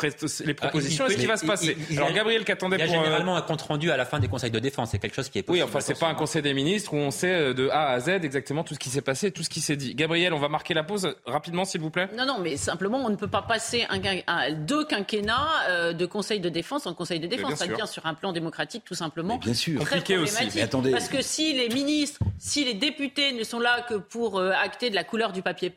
les 0.45 0.53
propositions 0.53 1.07
et 1.07 1.11
ce 1.11 1.17
qui 1.17 1.25
va 1.25 1.35
se 1.35 1.45
passer. 1.45 1.75
Alors 1.91 2.13
Gabriel 2.13 2.45
qu'attendait 2.45 2.77
pour... 2.77 2.85
Il 2.85 2.91
y 2.91 2.95
a 2.95 2.99
euh, 2.99 3.03
généralement 3.03 3.35
un 3.35 3.41
compte 3.41 3.61
rendu 3.63 3.91
à 3.91 3.97
la 3.97 4.05
fin 4.05 4.19
des 4.19 4.29
conseils 4.29 4.51
de 4.51 4.59
défense. 4.59 4.91
C'est 4.91 4.99
quelque 4.99 5.15
chose 5.15 5.27
qui 5.27 5.39
est 5.39 5.43
possible. 5.43 5.65
Oui, 5.65 5.69
enfin 5.69 5.81
c'est 5.81 5.99
pas 5.99 6.07
un 6.07 6.13
Conseil 6.13 6.41
des 6.41 6.53
ministres 6.53 6.93
où 6.93 6.97
on 6.97 7.11
sait 7.11 7.33
euh, 7.33 7.53
de 7.53 7.67
A 7.69 7.89
à 7.89 7.99
Z 7.99 8.09
exactement 8.23 8.63
tout 8.63 8.75
ce 8.75 8.79
qui 8.79 8.89
s'est 8.89 9.01
passé, 9.01 9.31
tout 9.31 9.43
ce 9.43 9.49
qui 9.49 9.59
s'est 9.59 9.75
dit. 9.75 9.93
Gabriel, 9.93 10.33
on 10.33 10.39
va 10.39 10.47
marquer 10.47 10.73
la 10.73 10.83
pause 10.83 11.15
rapidement 11.25 11.65
s'il 11.65 11.81
vous 11.81 11.89
plaît. 11.89 12.07
Non, 12.17 12.25
non, 12.25 12.39
mais 12.39 12.55
simplement 12.55 12.99
on 12.99 13.09
ne 13.09 13.17
peut 13.17 13.27
pas 13.27 13.41
passer 13.41 13.85
un, 13.89 14.53
deux 14.53 14.85
quinquennats 14.85 15.49
euh, 15.67 15.91
de 15.91 16.05
Conseil 16.05 16.39
de 16.39 16.49
défense 16.49 16.87
en 16.87 16.93
Conseil 16.93 17.19
de 17.19 17.27
défense. 17.27 17.55
Ça 17.55 17.67
devient 17.67 17.87
sur 17.87 18.05
un 18.05 18.13
plan 18.13 18.31
démocratique 18.31 18.83
tout 18.85 18.95
simplement. 18.95 19.37
bien 19.37 19.53
sûr. 19.53 19.79
Compliqué 19.79 20.17
aussi. 20.17 20.47
Mais 20.55 20.61
attendez. 20.61 20.91
Parce 20.91 21.09
que 21.09 21.21
si 21.21 21.53
les 21.53 21.67
ministres, 21.67 22.21
si 22.39 22.63
les 22.63 22.73
députés 22.73 23.33
ne 23.33 23.43
sont 23.43 23.59
là 23.59 23.81
que 23.89 23.95
pour 23.95 24.39
acter 24.39 24.89
de 24.89 24.95
la 24.95 25.03
couleur 25.03 25.33
du 25.33 25.41
papier 25.41 25.72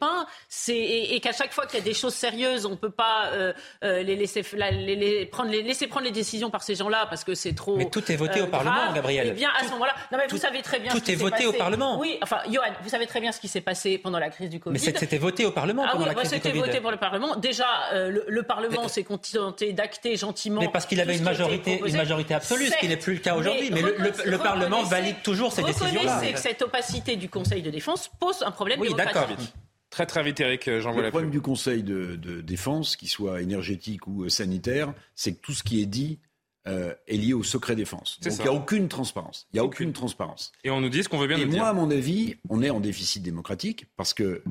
c'est 0.49 0.77
et, 0.77 1.21
qu'à 1.21 1.33
chaque 1.33 1.53
fois 1.53 1.67
qu'il 1.67 1.79
y 1.79 1.83
a 1.83 1.85
des 1.85 1.95
choses 1.95 2.15
sérieuses, 2.15 2.67
on 2.67 2.71
ne 2.71 2.77
peut 2.77 2.91
pas 2.91 3.31
euh, 3.33 3.53
euh, 3.85 4.03
les 4.03 4.17
laisser 4.17 4.43
les, 4.43 5.27
prendre, 5.27 5.51
les 5.51 5.63
laisser 5.63 5.87
prendre 5.87 6.05
les 6.07 6.13
décisions 6.13 6.51
par 6.51 6.63
ces 6.63 6.75
gens-là 6.75 7.07
parce 7.09 7.25
que 7.25 7.35
c'est 7.35 7.55
trop. 7.55 7.77
Mais 7.77 7.91
tout 7.91 8.11
est 8.11 8.17
voté 8.17 8.41
au 8.41 8.45
euh, 8.45 8.49
Parlement, 8.49 8.93
Gabriel. 8.95 9.29
Eh 9.31 9.33
bien, 9.33 9.51
à 9.59 9.65
ce 9.65 9.71
moment-là, 9.71 9.95
non 10.13 10.19
mais 10.19 10.27
vous 10.29 10.37
savez 10.37 10.63
très 10.63 10.79
bien. 10.79 10.93
Tout 10.93 11.11
est 11.11 11.15
voté 11.15 11.47
au 11.47 11.53
Parlement. 11.53 11.99
Oui, 11.99 12.19
enfin, 12.23 12.39
Johan, 12.51 12.65
vous 12.83 12.91
savez 12.91 13.07
très 13.07 13.21
bien 13.21 13.33
ce 13.33 13.41
qui 13.41 13.49
s'est 13.49 13.61
passé 13.61 13.99
pendant 13.99 14.19
la 14.19 14.31
crise 14.31 14.51
du 14.51 14.61
Covid. 14.61 14.73
Mais 14.73 14.79
c'était 14.79 15.19
voté 15.19 15.45
au 15.45 15.51
Parlement 15.51 15.85
ah, 15.87 15.93
pendant 15.93 16.05
oui, 16.05 16.09
la 16.09 16.15
crise 16.15 16.31
du 16.31 16.41
Covid. 16.41 16.55
C'était 16.55 16.67
voté 16.67 16.81
pour 16.81 16.91
le 16.91 16.97
Parlement. 16.97 17.37
Déjà, 17.37 17.67
le, 17.93 18.43
Parlement 18.43 18.89
s'est 18.89 19.05
contenté 19.05 19.73
d'acter 19.73 20.17
gentiment. 20.17 20.61
Mais 20.61 20.69
parce 20.69 20.87
qu'il 20.87 21.01
avait 21.01 21.17
une 21.17 21.25
majorité, 21.25 21.83
une 21.85 21.97
majorité 21.97 22.35
absolue, 22.35 22.67
ce 22.67 22.77
qui 22.79 22.89
n'est 22.89 22.97
plus 22.97 23.15
le 23.15 23.21
cas 23.21 23.35
aujourd'hui. 23.35 23.71
Mais, 23.73 23.83
le, 23.83 24.39
Parlement 24.39 24.83
valide 24.83 25.17
toujours 25.23 25.53
ces 25.53 25.63
décisions-là. 25.63 26.15
Reconnaissez 26.15 26.33
que 26.33 26.39
cette 26.39 26.63
opacité 26.63 27.17
du 27.17 27.29
Conseil 27.29 27.63
de 27.63 27.71
défense 27.71 28.09
pose 28.21 28.43
un 28.43 28.51
problème 28.51 28.81
oui, 28.81 28.95
d'accord. 28.95 29.27
Très 29.97 30.05
très 30.05 30.23
vite, 30.23 30.41
Eric, 30.41 30.69
euh, 30.69 30.83
la 30.83 30.93
Le 30.93 31.09
problème 31.09 31.31
du 31.31 31.41
Conseil 31.41 31.83
de, 31.83 32.43
défense, 32.43 32.97
qu'il 32.97 33.09
soit 33.09 33.41
énergétique 33.41 34.07
ou 34.07 34.25
euh, 34.25 34.29
sanitaire, 34.29 34.93
c'est 35.15 35.33
que 35.33 35.41
tout 35.41 35.55
ce 35.55 35.63
qui 35.63 35.81
est 35.81 35.87
dit 35.87 36.19
euh, 36.69 36.93
est 37.09 37.17
lié 37.17 37.33
au 37.33 37.43
secret 37.43 37.75
défense. 37.77 38.21
Donc 38.21 38.35
il 38.39 38.43
n'y 38.43 38.49
a 38.49 38.53
aucune 38.53 38.89
transparence. 38.89 39.49
Il 39.55 39.57
y 39.57 39.61
a 39.61 39.65
aucune 39.65 39.95
transparence. 39.95 40.53
Et 40.65 40.71
on 40.71 40.83
nous 40.83 40.91
dit 40.91 41.03
ce 41.03 41.09
qu'on 41.09 41.17
veut 41.17 41.27
bien 41.27 41.39
Et 41.39 41.47
nous 41.47 41.53
moi, 41.53 41.61
dire. 41.61 41.65
à 41.65 41.73
mon 41.73 41.91
avis, 41.91 42.37
on 42.51 42.63
est 42.63 42.69
en 42.69 42.81
déficit 42.81 43.23
démocratique 43.23 43.87
parce 43.97 44.13
que 44.13 44.43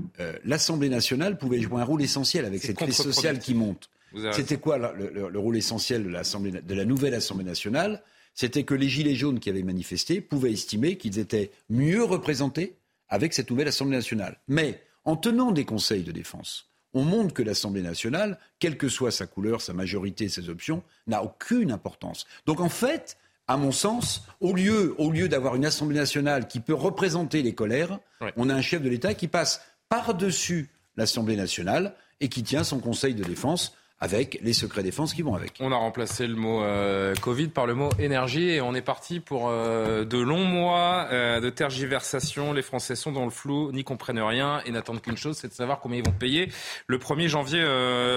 l'Assemblée 0.43 0.89
nationale 0.89 1.37
pouvait 1.37 1.61
jouer 1.61 1.79
un 1.79 1.85
rôle 1.85 2.01
essentiel 2.01 2.45
avec 2.45 2.63
cette 2.63 2.77
crise 2.77 2.95
sociale 2.95 3.37
qui 3.37 3.53
monte. 3.53 3.91
C'était 4.31 4.57
quoi 4.57 4.79
le, 4.79 5.37
rôle 5.37 5.57
essentiel 5.57 6.05
de, 6.05 6.59
de 6.59 6.73
la 6.73 6.85
nouvelle 6.85 7.13
Assemblée 7.13 7.45
nationale? 7.45 8.01
C'était 8.33 8.63
que 8.63 8.73
les 8.73 8.89
Gilets 8.89 9.13
jaunes 9.13 9.39
qui 9.39 9.51
avaient 9.51 9.61
manifesté 9.61 10.21
pouvaient 10.21 10.53
estimer 10.53 10.97
qu'ils 10.97 11.19
étaient 11.19 11.51
mieux 11.69 12.03
représentés 12.03 12.77
avec 13.09 13.31
cette 13.31 13.51
nouvelle 13.51 13.67
Assemblée 13.67 13.95
nationale. 13.95 14.39
Mais 14.47 14.81
en 15.05 15.15
tenant 15.15 15.51
des 15.51 15.65
conseils 15.65 16.03
de 16.03 16.11
défense, 16.11 16.69
on 16.93 17.03
montre 17.03 17.33
que 17.33 17.43
l'Assemblée 17.43 17.81
nationale, 17.81 18.39
quelle 18.59 18.77
que 18.77 18.89
soit 18.89 19.11
sa 19.11 19.27
couleur, 19.27 19.61
sa 19.61 19.73
majorité, 19.73 20.29
ses 20.29 20.49
options, 20.49 20.83
n'a 21.07 21.23
aucune 21.23 21.71
importance. 21.71 22.25
Donc 22.45 22.61
en 22.61 22.69
fait, 22.69 23.17
à 23.47 23.57
mon 23.57 23.71
sens, 23.71 24.23
au 24.39 24.53
lieu, 24.53 24.95
au 24.97 25.11
lieu 25.11 25.29
d'avoir 25.29 25.55
une 25.55 25.65
Assemblée 25.65 25.97
nationale 25.97 26.47
qui 26.47 26.59
peut 26.59 26.73
représenter 26.73 27.43
les 27.43 27.53
colères, 27.53 27.99
on 28.37 28.49
a 28.49 28.55
un 28.55 28.61
chef 28.61 28.81
de 28.81 28.89
l'État 28.89 29.13
qui 29.13 29.27
passe 29.27 29.61
par-dessus 29.89 30.69
l'Assemblée 30.95 31.35
nationale 31.35 31.95
et 32.21 32.29
qui 32.29 32.43
tient 32.43 32.63
son 32.63 32.79
Conseil 32.79 33.13
de 33.13 33.23
défense 33.23 33.75
avec 33.99 34.39
les 34.41 34.53
secrets 34.53 34.83
défense 34.83 35.13
qui 35.13 35.21
vont 35.21 35.35
avec. 35.35 35.53
On 35.61 35.71
a 35.71 35.75
remplacé 35.75 36.27
le 36.27 36.35
mot 36.35 36.61
euh, 36.61 37.15
Covid 37.15 37.47
par 37.47 37.65
le 37.65 37.75
mot 37.75 37.89
énergie 37.97 38.49
et 38.49 38.61
on 38.61 38.75
est 38.75 38.81
parti 38.81 39.19
pour 39.19 39.47
euh, 39.47 40.03
de 40.03 40.17
longs 40.17 40.43
mois 40.43 41.07
euh, 41.11 41.39
de 41.39 41.49
tergiversation. 41.49 42.51
Les 42.51 42.61
Français 42.61 42.95
sont 42.95 43.11
dans 43.11 43.23
le 43.23 43.31
flou, 43.31 43.71
n'y 43.71 43.83
comprennent 43.83 44.19
rien 44.19 44.61
et 44.65 44.71
n'attendent 44.71 45.01
qu'une 45.01 45.17
chose, 45.17 45.37
c'est 45.37 45.47
de 45.47 45.53
savoir 45.53 45.79
combien 45.79 45.99
ils 45.99 46.05
vont 46.05 46.11
payer 46.11 46.51
le 46.87 46.97
1er 46.97 47.27
janvier 47.27 47.65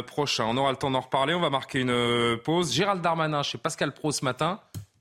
prochain. 0.07 0.45
On 0.49 0.57
aura 0.57 0.71
le 0.73 0.77
temps 0.77 0.91
d'en 0.91 1.01
reparler, 1.01 1.35
on 1.35 1.41
va 1.41 1.51
marquer 1.51 1.81
une 1.81 2.37
pause. 2.45 2.73
Gérald 2.73 3.01
Darmanin 3.01 3.43
chez 3.43 3.59
Pascal 3.59 3.93
Pro 3.93 4.11
ce 4.11 4.25
matin. 4.25 4.61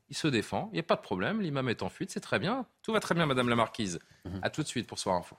Il 0.09 0.15
se 0.15 0.27
défend, 0.29 0.69
il 0.71 0.75
n'y 0.75 0.79
a 0.79 0.83
pas 0.83 0.95
de 0.95 1.01
problème, 1.01 1.41
l'imam 1.41 1.67
est 1.67 1.83
en 1.83 1.89
fuite, 1.89 2.11
c'est 2.11 2.21
très 2.21 2.39
bien. 2.39 2.65
Tout 2.81 2.93
va 2.93 3.01
très 3.01 3.13
bien, 3.13 3.25
Madame 3.25 3.49
la 3.49 3.57
Marquise. 3.57 3.99
A 4.23 4.29
mhm. 4.29 4.39
À 4.41 4.49
tout 4.49 4.63
de 4.63 4.67
suite 4.67 4.87
pour 4.87 4.99
Soir 4.99 5.17
Info. 5.17 5.35